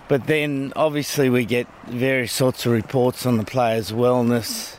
But 0.07 0.27
then 0.27 0.73
obviously 0.75 1.29
we 1.29 1.45
get 1.45 1.67
various 1.87 2.31
sorts 2.31 2.65
of 2.65 2.71
reports 2.71 3.25
on 3.25 3.37
the 3.37 3.43
players' 3.43 3.91
wellness, 3.91 4.77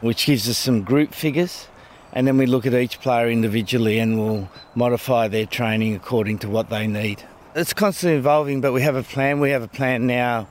which 0.00 0.26
gives 0.26 0.48
us 0.48 0.58
some 0.58 0.82
group 0.82 1.14
figures. 1.14 1.68
And 2.12 2.26
then 2.26 2.38
we 2.38 2.46
look 2.46 2.66
at 2.66 2.74
each 2.74 3.00
player 3.00 3.28
individually 3.28 3.98
and 3.98 4.18
we'll 4.18 4.48
modify 4.74 5.28
their 5.28 5.46
training 5.46 5.94
according 5.94 6.38
to 6.40 6.48
what 6.48 6.70
they 6.70 6.86
need. 6.86 7.22
It's 7.54 7.72
constantly 7.72 8.18
evolving, 8.18 8.60
but 8.60 8.72
we 8.72 8.82
have 8.82 8.96
a 8.96 9.02
plan. 9.02 9.40
We 9.40 9.50
have 9.50 9.62
a 9.62 9.68
plan 9.68 10.06
now 10.06 10.48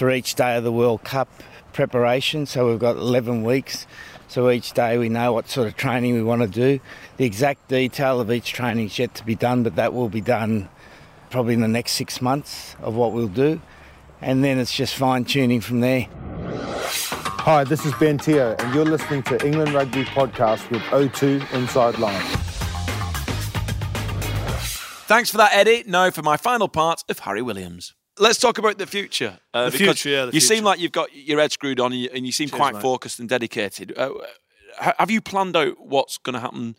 for 0.00 0.10
each 0.10 0.34
day 0.34 0.56
of 0.56 0.64
the 0.64 0.72
World 0.72 1.04
Cup 1.04 1.28
preparation. 1.74 2.46
So 2.46 2.70
we've 2.70 2.78
got 2.78 2.96
11 2.96 3.42
weeks. 3.42 3.86
So 4.28 4.48
each 4.48 4.72
day 4.72 4.96
we 4.96 5.10
know 5.10 5.34
what 5.34 5.50
sort 5.50 5.68
of 5.68 5.76
training 5.76 6.14
we 6.14 6.22
want 6.22 6.40
to 6.40 6.48
do. 6.48 6.80
The 7.18 7.26
exact 7.26 7.68
detail 7.68 8.18
of 8.18 8.32
each 8.32 8.54
training 8.54 8.86
is 8.86 8.98
yet 8.98 9.14
to 9.16 9.26
be 9.26 9.34
done, 9.34 9.62
but 9.62 9.76
that 9.76 9.92
will 9.92 10.08
be 10.08 10.22
done 10.22 10.70
probably 11.28 11.52
in 11.52 11.60
the 11.60 11.68
next 11.68 11.92
six 11.92 12.22
months 12.22 12.76
of 12.80 12.96
what 12.96 13.12
we'll 13.12 13.28
do. 13.28 13.60
And 14.22 14.42
then 14.42 14.58
it's 14.58 14.72
just 14.72 14.94
fine 14.94 15.26
tuning 15.26 15.60
from 15.60 15.80
there. 15.80 16.08
Hi, 17.44 17.64
this 17.64 17.84
is 17.84 17.92
Ben 18.00 18.16
Teo, 18.16 18.56
and 18.58 18.74
you're 18.74 18.86
listening 18.86 19.22
to 19.24 19.46
England 19.46 19.74
Rugby 19.74 20.04
Podcast 20.04 20.70
with 20.70 20.80
O2 20.84 21.52
Inside 21.52 21.98
Line. 21.98 22.24
Thanks 25.06 25.30
for 25.30 25.36
that, 25.36 25.50
Eddie. 25.52 25.84
Now 25.86 26.10
for 26.10 26.22
my 26.22 26.38
final 26.38 26.68
part 26.68 27.04
of 27.10 27.18
Harry 27.18 27.42
Williams. 27.42 27.92
Let's 28.18 28.38
talk 28.38 28.58
about 28.58 28.76
the 28.78 28.86
future. 28.86 29.38
uh, 29.54 29.66
The 29.66 29.78
because 29.78 30.00
future, 30.00 30.08
yeah, 30.10 30.24
the 30.26 30.32
you 30.34 30.40
seem 30.40 30.64
like 30.64 30.78
you've 30.80 30.92
got 30.92 31.14
your 31.14 31.40
head 31.40 31.52
screwed 31.52 31.80
on, 31.80 31.92
and 31.92 32.00
you, 32.02 32.10
and 32.12 32.26
you 32.26 32.32
seem 32.32 32.48
Cheers, 32.48 32.58
quite 32.58 32.74
mate. 32.74 32.82
focused 32.82 33.18
and 33.18 33.28
dedicated. 33.28 33.96
Uh, 33.96 34.10
have 34.78 35.10
you 35.10 35.20
planned 35.20 35.56
out 35.56 35.80
what's 35.80 36.18
going 36.18 36.34
to 36.34 36.40
happen 36.40 36.76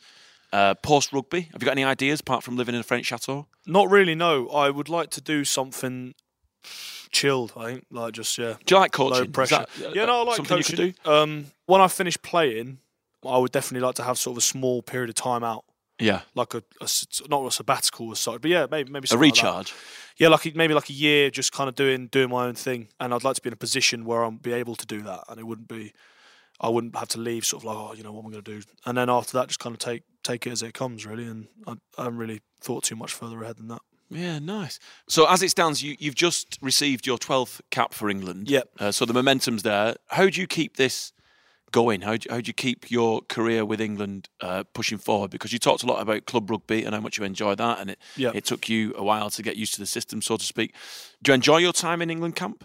uh, 0.54 0.76
post 0.76 1.12
rugby? 1.14 1.42
Have 1.54 1.62
you 1.62 1.66
got 1.66 1.72
any 1.72 1.84
ideas 1.84 2.20
apart 2.20 2.44
from 2.44 2.58
living 2.58 2.76
in 2.76 2.82
a 2.82 2.84
French 2.84 3.06
chateau? 3.08 3.48
Not 3.66 3.90
really. 3.90 4.16
No, 4.16 4.50
I 4.50 4.70
would 4.70 4.90
like 4.90 5.10
to 5.12 5.22
do 5.22 5.44
something 5.46 6.14
chilled. 7.12 7.54
I 7.58 7.66
think, 7.74 7.86
like 7.92 8.14
just 8.14 8.38
yeah, 8.38 8.56
Do 8.66 8.76
you 8.76 8.82
like 8.82 8.92
coaching? 8.92 9.18
low 9.20 9.26
pressure. 9.28 9.66
that, 9.80 9.86
uh, 9.88 9.92
yeah, 9.94 10.06
no, 10.06 10.22
I 10.22 10.24
like 10.24 10.36
something 10.38 10.58
coaching. 10.58 10.80
you 10.80 10.94
could 10.94 11.04
do. 11.04 11.12
Um, 11.12 11.46
when 11.66 11.82
I 11.82 11.88
finish 11.88 12.22
playing, 12.22 12.80
I 13.26 13.38
would 13.38 13.52
definitely 13.52 13.86
like 13.86 13.96
to 13.96 14.04
have 14.04 14.18
sort 14.18 14.34
of 14.36 14.38
a 14.40 14.42
small 14.46 14.82
period 14.82 15.10
of 15.10 15.16
time 15.16 15.44
out, 15.44 15.64
Yeah, 16.02 16.22
like 16.36 16.54
a, 16.54 16.64
a 16.82 16.88
not 17.30 17.46
a 17.46 17.52
sabbatical 17.52 18.12
as 18.12 18.20
such, 18.20 18.42
but 18.42 18.52
yeah, 18.52 18.68
maybe 18.70 18.92
maybe 18.92 19.06
a 19.06 19.08
something 19.08 19.30
like 19.30 19.36
recharge. 19.36 19.74
yeah, 20.18 20.28
like 20.28 20.56
maybe 20.56 20.74
like 20.74 20.90
a 20.90 20.94
year, 20.94 21.30
just 21.30 21.52
kind 21.52 21.70
of 21.70 21.76
doing 21.76 22.08
doing 22.08 22.30
my 22.30 22.46
own 22.46 22.56
thing, 22.56 22.88
and 23.00 23.14
I'd 23.14 23.24
like 23.24 23.36
to 23.36 23.42
be 23.42 23.50
in 23.50 23.54
a 23.54 23.58
position 23.58 24.06
where 24.06 24.24
I'll 24.24 24.32
be 24.32 24.54
able 24.54 24.76
to 24.76 24.86
do 24.86 25.02
that, 25.04 25.24
and 25.30 25.40
it 25.40 25.46
wouldn't 25.46 25.68
be, 25.68 25.94
I 26.60 26.70
wouldn't 26.70 26.96
have 26.96 27.10
to 27.10 27.20
leave 27.20 27.46
sort 27.46 27.64
of 27.64 27.66
like, 27.66 27.78
oh, 27.78 27.94
you 27.94 28.04
know, 28.04 28.12
what 28.12 28.22
I'm 28.22 28.28
I 28.28 28.32
going 28.32 28.44
to 28.44 28.60
do? 28.60 28.68
And 28.86 28.98
then 28.98 29.10
after 29.10 29.38
that, 29.38 29.48
just 29.48 29.60
kind 29.60 29.74
of 29.74 29.80
take 29.80 30.04
take 30.24 30.48
it 30.48 30.52
as 30.52 30.62
it 30.62 30.74
comes, 30.74 31.06
really. 31.06 31.26
And 31.26 31.48
I, 31.68 31.74
I 31.98 32.04
haven't 32.04 32.20
really 32.20 32.42
thought 32.60 32.84
too 32.84 32.96
much 32.96 33.14
further 33.14 33.42
ahead 33.44 33.58
than 33.58 33.68
that. 33.70 33.82
Yeah, 34.12 34.40
nice. 34.40 34.78
So 35.08 35.26
as 35.30 35.42
it 35.42 35.52
stands, 35.52 35.82
you, 35.82 35.96
you've 35.98 36.16
just 36.16 36.60
received 36.62 37.08
your 37.08 37.18
12th 37.18 37.62
cap 37.70 37.94
for 37.94 38.10
England. 38.10 38.50
Yep. 38.50 38.70
Uh, 38.78 38.92
so 38.92 39.06
the 39.06 39.14
momentum's 39.14 39.64
there. 39.64 39.96
How 40.08 40.30
do 40.30 40.42
you 40.42 40.48
keep 40.48 40.76
this 40.76 41.14
going? 41.72 42.02
How 42.02 42.18
do, 42.18 42.28
how 42.30 42.42
do 42.42 42.48
you 42.48 42.54
keep 42.54 42.92
your 42.92 43.22
career 43.22 43.66
with 43.66 43.80
England 43.82 44.30
uh, 44.42 44.64
pushing 44.74 44.98
forward? 44.98 45.32
Because 45.32 45.52
you 45.54 45.60
talked 45.60 45.84
a 45.84 45.86
lot 45.88 46.02
about 46.02 46.26
club 46.26 46.50
rugby 46.50 46.84
and 46.84 46.94
how 46.94 47.02
much 47.02 47.18
you 47.18 47.24
enjoy 47.24 47.56
that, 47.56 47.80
and 47.80 47.92
it, 47.92 48.00
Yep. 48.18 48.36
it 48.36 48.46
took 48.46 48.70
you 48.70 48.94
a 48.98 49.04
while 49.04 49.30
to 49.32 49.42
get 49.42 49.56
used 49.56 49.74
to 49.76 49.80
the 49.80 49.86
system, 49.86 50.22
so 50.22 50.38
to 50.38 50.46
speak. 50.46 50.74
Do 51.24 51.32
you 51.32 51.36
enjoy 51.36 51.58
your 51.58 51.74
time 51.74 52.02
in 52.02 52.10
England 52.10 52.36
camp? 52.36 52.64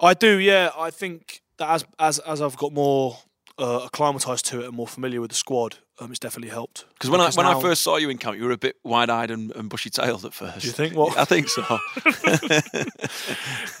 I 0.00 0.14
do, 0.14 0.38
yeah. 0.38 0.70
I 0.76 0.90
think 0.90 1.42
that 1.58 1.68
as 1.70 1.84
as 1.98 2.18
as 2.20 2.40
I've 2.40 2.56
got 2.56 2.72
more 2.72 3.18
uh, 3.58 3.82
acclimatized 3.84 4.46
to 4.46 4.60
it 4.60 4.66
and 4.66 4.74
more 4.74 4.88
familiar 4.88 5.20
with 5.20 5.30
the 5.30 5.36
squad, 5.36 5.76
um, 6.00 6.10
it's 6.10 6.18
definitely 6.18 6.50
helped. 6.50 6.86
Because 6.94 7.10
when 7.10 7.20
I 7.20 7.30
when 7.32 7.46
I 7.46 7.60
first 7.60 7.82
saw 7.82 7.96
you 7.96 8.08
in 8.10 8.18
camp, 8.18 8.36
you 8.38 8.44
were 8.44 8.50
a 8.52 8.58
bit 8.58 8.76
wide-eyed 8.82 9.30
and, 9.30 9.52
and 9.52 9.68
bushy-tailed 9.68 10.24
at 10.24 10.32
first. 10.34 10.60
Do 10.60 10.66
you 10.66 10.72
think? 10.72 10.94
What? 10.96 11.16
I 11.24 11.24
think 11.24 11.48
so. 11.48 11.62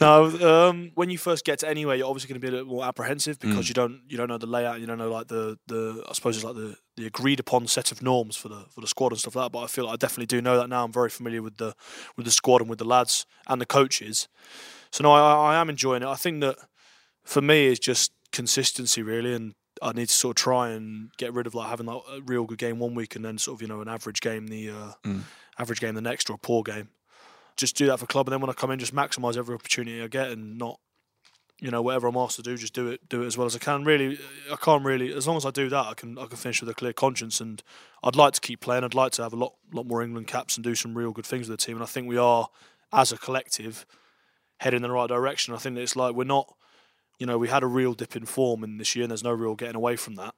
no, 0.00 0.68
um, 0.68 0.92
when 0.94 1.10
you 1.10 1.18
first 1.18 1.44
get 1.44 1.58
to 1.60 1.68
anywhere, 1.68 1.96
you're 1.96 2.08
obviously 2.08 2.28
going 2.28 2.40
to 2.40 2.44
be 2.44 2.48
a 2.48 2.50
little 2.50 2.66
more 2.66 2.84
apprehensive 2.84 3.38
Mm. 3.38 3.48
because 3.50 3.68
you 3.68 3.74
don't 3.74 4.00
you 4.08 4.16
don't 4.16 4.28
know 4.28 4.38
the 4.38 4.46
layout, 4.46 4.80
you 4.80 4.86
don't 4.86 4.98
know 4.98 5.10
like 5.10 5.28
the 5.28 5.58
the 5.66 6.04
I 6.08 6.12
suppose 6.12 6.36
it's 6.36 6.44
like 6.44 6.54
the, 6.56 6.76
the 6.96 7.06
agreed 7.06 7.40
upon 7.40 7.66
set 7.66 7.92
of 7.92 8.02
norms 8.02 8.36
for 8.36 8.48
the 8.48 8.64
for 8.70 8.80
the 8.80 8.86
squad 8.86 9.12
and 9.12 9.18
stuff 9.20 9.34
like 9.36 9.46
that. 9.46 9.52
But 9.52 9.60
I 9.64 9.66
feel 9.66 9.84
like 9.86 9.94
I 9.94 9.96
definitely 9.96 10.26
do 10.26 10.42
know 10.42 10.58
that 10.58 10.68
now. 10.68 10.84
I'm 10.84 10.92
very 10.92 11.10
familiar 11.10 11.42
with 11.42 11.56
the 11.56 11.74
with 12.16 12.26
the 12.26 12.32
squad 12.32 12.60
and 12.60 12.68
with 12.68 12.78
the 12.78 12.84
lads 12.84 13.26
and 13.46 13.60
the 13.60 13.66
coaches. 13.66 14.28
So 14.90 15.04
no, 15.04 15.12
I, 15.12 15.54
I 15.54 15.60
am 15.60 15.70
enjoying 15.70 16.02
it. 16.02 16.08
I 16.08 16.16
think 16.16 16.40
that 16.40 16.56
for 17.24 17.40
me 17.40 17.68
it's 17.68 17.78
just 17.80 18.12
consistency 18.32 19.02
really, 19.02 19.34
and 19.34 19.54
I 19.82 19.92
need 19.92 20.08
to 20.08 20.14
sort 20.14 20.38
of 20.38 20.42
try 20.42 20.70
and 20.70 21.10
get 21.16 21.32
rid 21.32 21.46
of 21.46 21.54
like 21.54 21.68
having 21.68 21.86
like 21.86 22.02
a 22.12 22.20
real 22.22 22.44
good 22.44 22.58
game 22.58 22.78
one 22.78 22.94
week 22.94 23.16
and 23.16 23.24
then 23.24 23.38
sort 23.38 23.56
of 23.56 23.62
you 23.62 23.68
know 23.68 23.80
an 23.80 23.88
average 23.88 24.20
game 24.20 24.46
the 24.48 24.70
uh, 24.70 24.92
Mm. 25.04 25.22
average 25.58 25.80
game 25.80 25.94
the 25.94 26.00
next 26.02 26.28
or 26.30 26.34
a 26.34 26.38
poor 26.38 26.62
game 26.62 26.88
just 27.56 27.76
do 27.76 27.86
that 27.86 27.98
for 27.98 28.06
club, 28.06 28.26
and 28.26 28.32
then 28.32 28.40
when 28.40 28.48
I 28.48 28.54
come 28.54 28.70
in, 28.70 28.78
just 28.78 28.94
maximise 28.94 29.36
every 29.36 29.54
opportunity 29.54 30.02
I 30.02 30.06
get, 30.06 30.28
and 30.30 30.56
not, 30.56 30.80
you 31.60 31.70
know, 31.70 31.82
whatever 31.82 32.06
I'm 32.06 32.16
asked 32.16 32.36
to 32.36 32.42
do, 32.42 32.56
just 32.56 32.72
do 32.72 32.88
it, 32.88 33.06
do 33.10 33.22
it 33.22 33.26
as 33.26 33.36
well 33.36 33.46
as 33.46 33.54
I 33.54 33.58
can. 33.58 33.84
Really, 33.84 34.18
I 34.50 34.56
can't 34.56 34.82
really. 34.82 35.12
As 35.12 35.26
long 35.28 35.36
as 35.36 35.44
I 35.44 35.50
do 35.50 35.68
that, 35.68 35.86
I 35.86 35.92
can, 35.92 36.16
I 36.16 36.24
can 36.24 36.38
finish 36.38 36.62
with 36.62 36.70
a 36.70 36.74
clear 36.74 36.94
conscience, 36.94 37.38
and 37.38 37.62
I'd 38.02 38.16
like 38.16 38.32
to 38.34 38.40
keep 38.40 38.60
playing. 38.60 38.82
I'd 38.84 38.94
like 38.94 39.12
to 39.12 39.22
have 39.24 39.34
a 39.34 39.36
lot, 39.36 39.56
lot 39.74 39.84
more 39.84 40.02
England 40.02 40.26
caps 40.26 40.56
and 40.56 40.64
do 40.64 40.74
some 40.74 40.96
real 40.96 41.10
good 41.10 41.26
things 41.26 41.50
with 41.50 41.58
the 41.60 41.66
team. 41.66 41.76
And 41.76 41.82
I 41.82 41.86
think 41.86 42.08
we 42.08 42.16
are, 42.16 42.48
as 42.94 43.12
a 43.12 43.18
collective, 43.18 43.84
heading 44.60 44.78
in 44.78 44.82
the 44.82 44.90
right 44.90 45.08
direction. 45.08 45.52
I 45.52 45.58
think 45.58 45.74
that 45.74 45.82
it's 45.82 45.96
like 45.96 46.14
we're 46.14 46.24
not, 46.24 46.54
you 47.20 47.26
know, 47.26 47.38
we 47.38 47.46
had 47.48 47.62
a 47.62 47.66
real 47.68 47.94
dip 47.94 48.16
in 48.16 48.24
form 48.26 48.64
in 48.64 48.78
this 48.78 48.96
year, 48.96 49.04
and 49.04 49.10
there's 49.12 49.22
no 49.22 49.30
real 49.32 49.54
getting 49.54 49.76
away 49.76 49.94
from 49.94 50.16
that. 50.16 50.34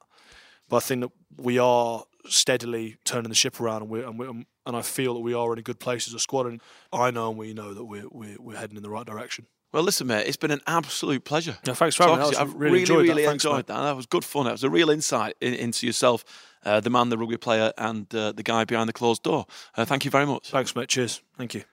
But 0.69 0.77
I 0.77 0.79
think 0.81 1.01
that 1.01 1.11
we 1.37 1.57
are 1.57 2.03
steadily 2.27 2.97
turning 3.03 3.29
the 3.29 3.35
ship 3.35 3.59
around, 3.59 3.81
and 3.81 3.89
we 3.89 4.03
and, 4.03 4.19
we, 4.19 4.27
and 4.27 4.75
I 4.77 4.81
feel 4.83 5.15
that 5.15 5.21
we 5.21 5.33
are 5.33 5.51
in 5.53 5.57
a 5.59 5.63
good 5.63 5.79
place 5.79 6.07
as 6.07 6.13
a 6.13 6.19
squad. 6.19 6.45
And 6.45 6.61
I 6.91 7.09
know 7.11 7.29
and 7.29 7.37
we 7.39 7.53
know 7.53 7.73
that 7.73 7.85
we're 7.85 8.07
we're, 8.11 8.37
we're 8.39 8.57
heading 8.57 8.77
in 8.77 8.83
the 8.83 8.89
right 8.89 9.05
direction. 9.05 9.47
Well, 9.71 9.81
listen, 9.83 10.05
mate, 10.05 10.27
it's 10.27 10.37
been 10.37 10.51
an 10.51 10.61
absolute 10.67 11.23
pleasure. 11.25 11.57
Yeah, 11.65 11.73
thanks 11.73 11.95
for 11.95 12.03
having 12.03 12.19
me. 12.19 12.23
talking 12.25 12.33
to 12.33 12.39
That 12.39 12.45
you. 12.45 12.45
was- 12.45 12.53
I've 12.53 12.59
really 12.61 12.71
really, 12.73 12.81
enjoyed 12.81 12.97
that. 12.99 13.09
really 13.13 13.25
Thanks, 13.25 13.43
enjoyed 13.43 13.57
mate. 13.57 13.67
that. 13.67 13.81
That 13.81 13.95
was 13.95 14.05
good 14.05 14.23
fun. 14.23 14.45
It 14.45 14.51
was 14.51 14.63
a 14.63 14.69
real 14.69 14.91
insight 14.91 15.35
in, 15.41 15.55
into 15.55 15.87
yourself, 15.87 16.23
uh, 16.63 16.79
the 16.79 16.91
man, 16.91 17.09
the 17.09 17.17
rugby 17.17 17.37
player, 17.37 17.73
and 17.79 18.13
uh, 18.13 18.33
the 18.33 18.43
guy 18.43 18.65
behind 18.65 18.87
the 18.87 18.93
closed 18.93 19.23
door. 19.23 19.47
Uh, 19.75 19.83
thank 19.83 20.05
you 20.05 20.11
very 20.11 20.27
much. 20.27 20.51
Thanks, 20.51 20.75
mate. 20.75 20.89
Cheers. 20.89 21.21
Thank 21.39 21.55
you. 21.55 21.63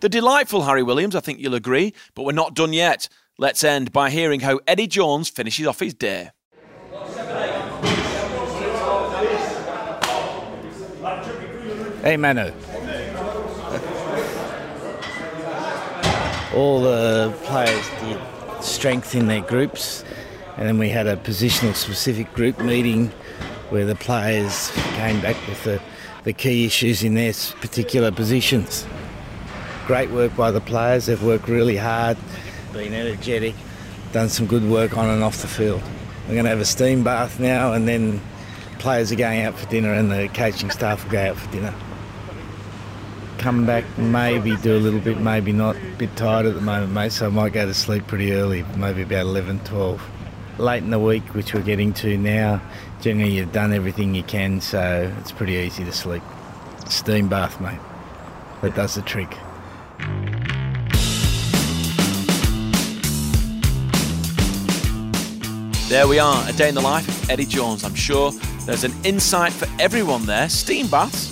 The 0.00 0.08
delightful 0.08 0.62
Harry 0.62 0.82
Williams, 0.82 1.16
I 1.16 1.20
think 1.20 1.38
you'll 1.38 1.54
agree, 1.54 1.94
but 2.14 2.24
we're 2.24 2.32
not 2.32 2.54
done 2.54 2.72
yet. 2.72 3.08
Let's 3.38 3.64
end 3.64 3.92
by 3.92 4.10
hearing 4.10 4.40
how 4.40 4.60
Eddie 4.66 4.86
Jones 4.86 5.28
finishes 5.28 5.66
off 5.66 5.80
his 5.80 5.94
day. 5.94 6.30
Hey. 12.02 12.16
All 16.54 16.82
the 16.82 17.34
players 17.44 17.88
did 18.00 18.20
strength 18.62 19.14
in 19.14 19.26
their 19.26 19.40
groups, 19.40 20.04
and 20.56 20.68
then 20.68 20.78
we 20.78 20.90
had 20.90 21.06
a 21.06 21.16
positional 21.16 21.74
specific 21.74 22.32
group 22.34 22.60
meeting 22.60 23.08
where 23.70 23.86
the 23.86 23.96
players 23.96 24.70
came 24.94 25.20
back 25.20 25.36
with 25.48 25.64
the, 25.64 25.80
the 26.24 26.32
key 26.32 26.66
issues 26.66 27.02
in 27.02 27.14
their 27.14 27.32
particular 27.60 28.12
positions. 28.12 28.86
Great 29.86 30.10
work 30.10 30.34
by 30.36 30.50
the 30.50 30.60
players, 30.60 31.06
they've 31.06 31.22
worked 31.22 31.48
really 31.48 31.76
hard, 31.76 32.16
been 32.72 32.94
energetic, 32.94 33.54
done 34.12 34.28
some 34.28 34.46
good 34.46 34.64
work 34.64 34.96
on 34.96 35.10
and 35.10 35.22
off 35.22 35.42
the 35.42 35.48
field. 35.48 35.82
We're 36.26 36.34
going 36.34 36.44
to 36.44 36.50
have 36.50 36.60
a 36.60 36.64
steam 36.64 37.04
bath 37.04 37.38
now, 37.38 37.74
and 37.74 37.86
then 37.86 38.20
players 38.78 39.12
are 39.12 39.16
going 39.16 39.42
out 39.42 39.58
for 39.58 39.68
dinner, 39.68 39.92
and 39.92 40.10
the 40.10 40.28
coaching 40.32 40.70
staff 40.70 41.04
will 41.04 41.12
go 41.12 41.20
out 41.20 41.36
for 41.36 41.50
dinner 41.52 41.74
come 43.44 43.66
back, 43.66 43.84
maybe 43.98 44.56
do 44.56 44.74
a 44.74 44.80
little 44.80 45.00
bit, 45.00 45.20
maybe 45.20 45.52
not. 45.52 45.76
A 45.76 45.96
bit 45.98 46.16
tired 46.16 46.46
at 46.46 46.54
the 46.54 46.62
moment, 46.62 46.92
mate, 46.92 47.12
so 47.12 47.26
I 47.26 47.28
might 47.28 47.52
go 47.52 47.66
to 47.66 47.74
sleep 47.74 48.06
pretty 48.06 48.32
early, 48.32 48.64
maybe 48.74 49.02
about 49.02 49.26
11, 49.26 49.60
12. 49.60 50.02
Late 50.58 50.82
in 50.82 50.88
the 50.88 50.98
week, 50.98 51.34
which 51.34 51.52
we're 51.52 51.60
getting 51.60 51.92
to 51.92 52.16
now, 52.16 52.62
generally 53.02 53.32
you've 53.32 53.52
done 53.52 53.74
everything 53.74 54.14
you 54.14 54.22
can, 54.22 54.62
so 54.62 55.12
it's 55.20 55.30
pretty 55.30 55.52
easy 55.56 55.84
to 55.84 55.92
sleep. 55.92 56.22
Steam 56.88 57.28
bath, 57.28 57.60
mate. 57.60 57.78
That 58.62 58.74
does 58.74 58.94
the 58.94 59.02
trick. 59.02 59.36
There 65.88 66.08
we 66.08 66.18
are, 66.18 66.48
a 66.48 66.52
day 66.54 66.70
in 66.70 66.74
the 66.74 66.80
life 66.80 67.06
of 67.06 67.28
Eddie 67.30 67.44
Jones. 67.44 67.84
I'm 67.84 67.94
sure 67.94 68.32
there's 68.64 68.84
an 68.84 68.92
insight 69.04 69.52
for 69.52 69.68
everyone 69.78 70.24
there. 70.24 70.48
Steam 70.48 70.86
baths. 70.86 71.30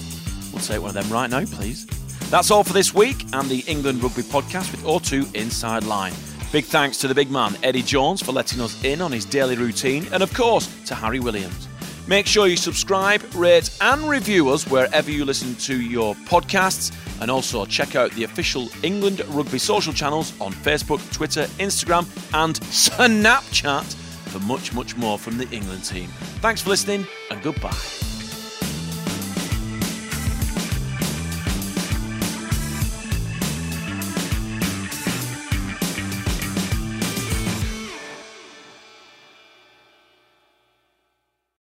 We'll 0.53 0.61
take 0.61 0.79
one 0.83 0.95
of 0.95 0.95
them 0.95 1.11
right 1.11 1.31
now, 1.31 1.47
please. 1.47 1.87
That's 2.29 2.51
all 2.51 2.63
for 2.63 2.75
this 2.75 2.93
week 2.93 3.25
and 3.33 3.49
the 3.49 3.61
England 3.61 4.03
Rugby 4.03 4.21
Podcast 4.21 4.71
with 4.71 4.85
O2 4.85 5.35
Inside 5.35 5.85
Line. 5.85 6.13
Big 6.53 6.67
thanks 6.67 6.99
to 6.99 7.09
the 7.09 7.15
big 7.15 7.31
man, 7.31 7.57
Eddie 7.63 7.81
Jones, 7.81 8.23
for 8.23 8.33
letting 8.33 8.61
us 8.61 8.85
in 8.85 9.01
on 9.01 9.11
his 9.11 9.25
daily 9.25 9.57
routine, 9.57 10.07
and 10.13 10.23
of 10.23 10.35
course, 10.35 10.69
to 10.85 10.95
Harry 10.95 11.19
Williams. 11.19 11.67
Make 12.07 12.27
sure 12.27 12.47
you 12.47 12.59
subscribe, 12.59 13.23
rate, 13.35 13.75
and 13.81 14.07
review 14.07 14.51
us 14.51 14.67
wherever 14.69 15.11
you 15.11 15.25
listen 15.25 15.55
to 15.55 15.81
your 15.81 16.15
podcasts, 16.27 16.95
and 17.23 17.31
also 17.31 17.65
check 17.65 17.97
out 17.97 18.11
the 18.13 18.25
official 18.25 18.69
England 18.83 19.23
Rugby 19.29 19.59
social 19.59 19.95
channels 19.95 20.39
on 20.43 20.53
Facebook, 20.53 21.01
Twitter, 21.11 21.45
Instagram, 21.59 22.07
and 22.35 22.61
Snapchat 22.61 23.97
for 24.33 24.41
much, 24.47 24.73
much 24.73 24.97
more 24.97 25.19
from 25.19 25.37
the 25.39 25.49
England 25.51 25.85
team. 25.85 26.09
Thanks 26.41 26.63
for 26.63 26.71
listening, 26.71 27.07
and 27.31 27.43
goodbye. 27.43 28.02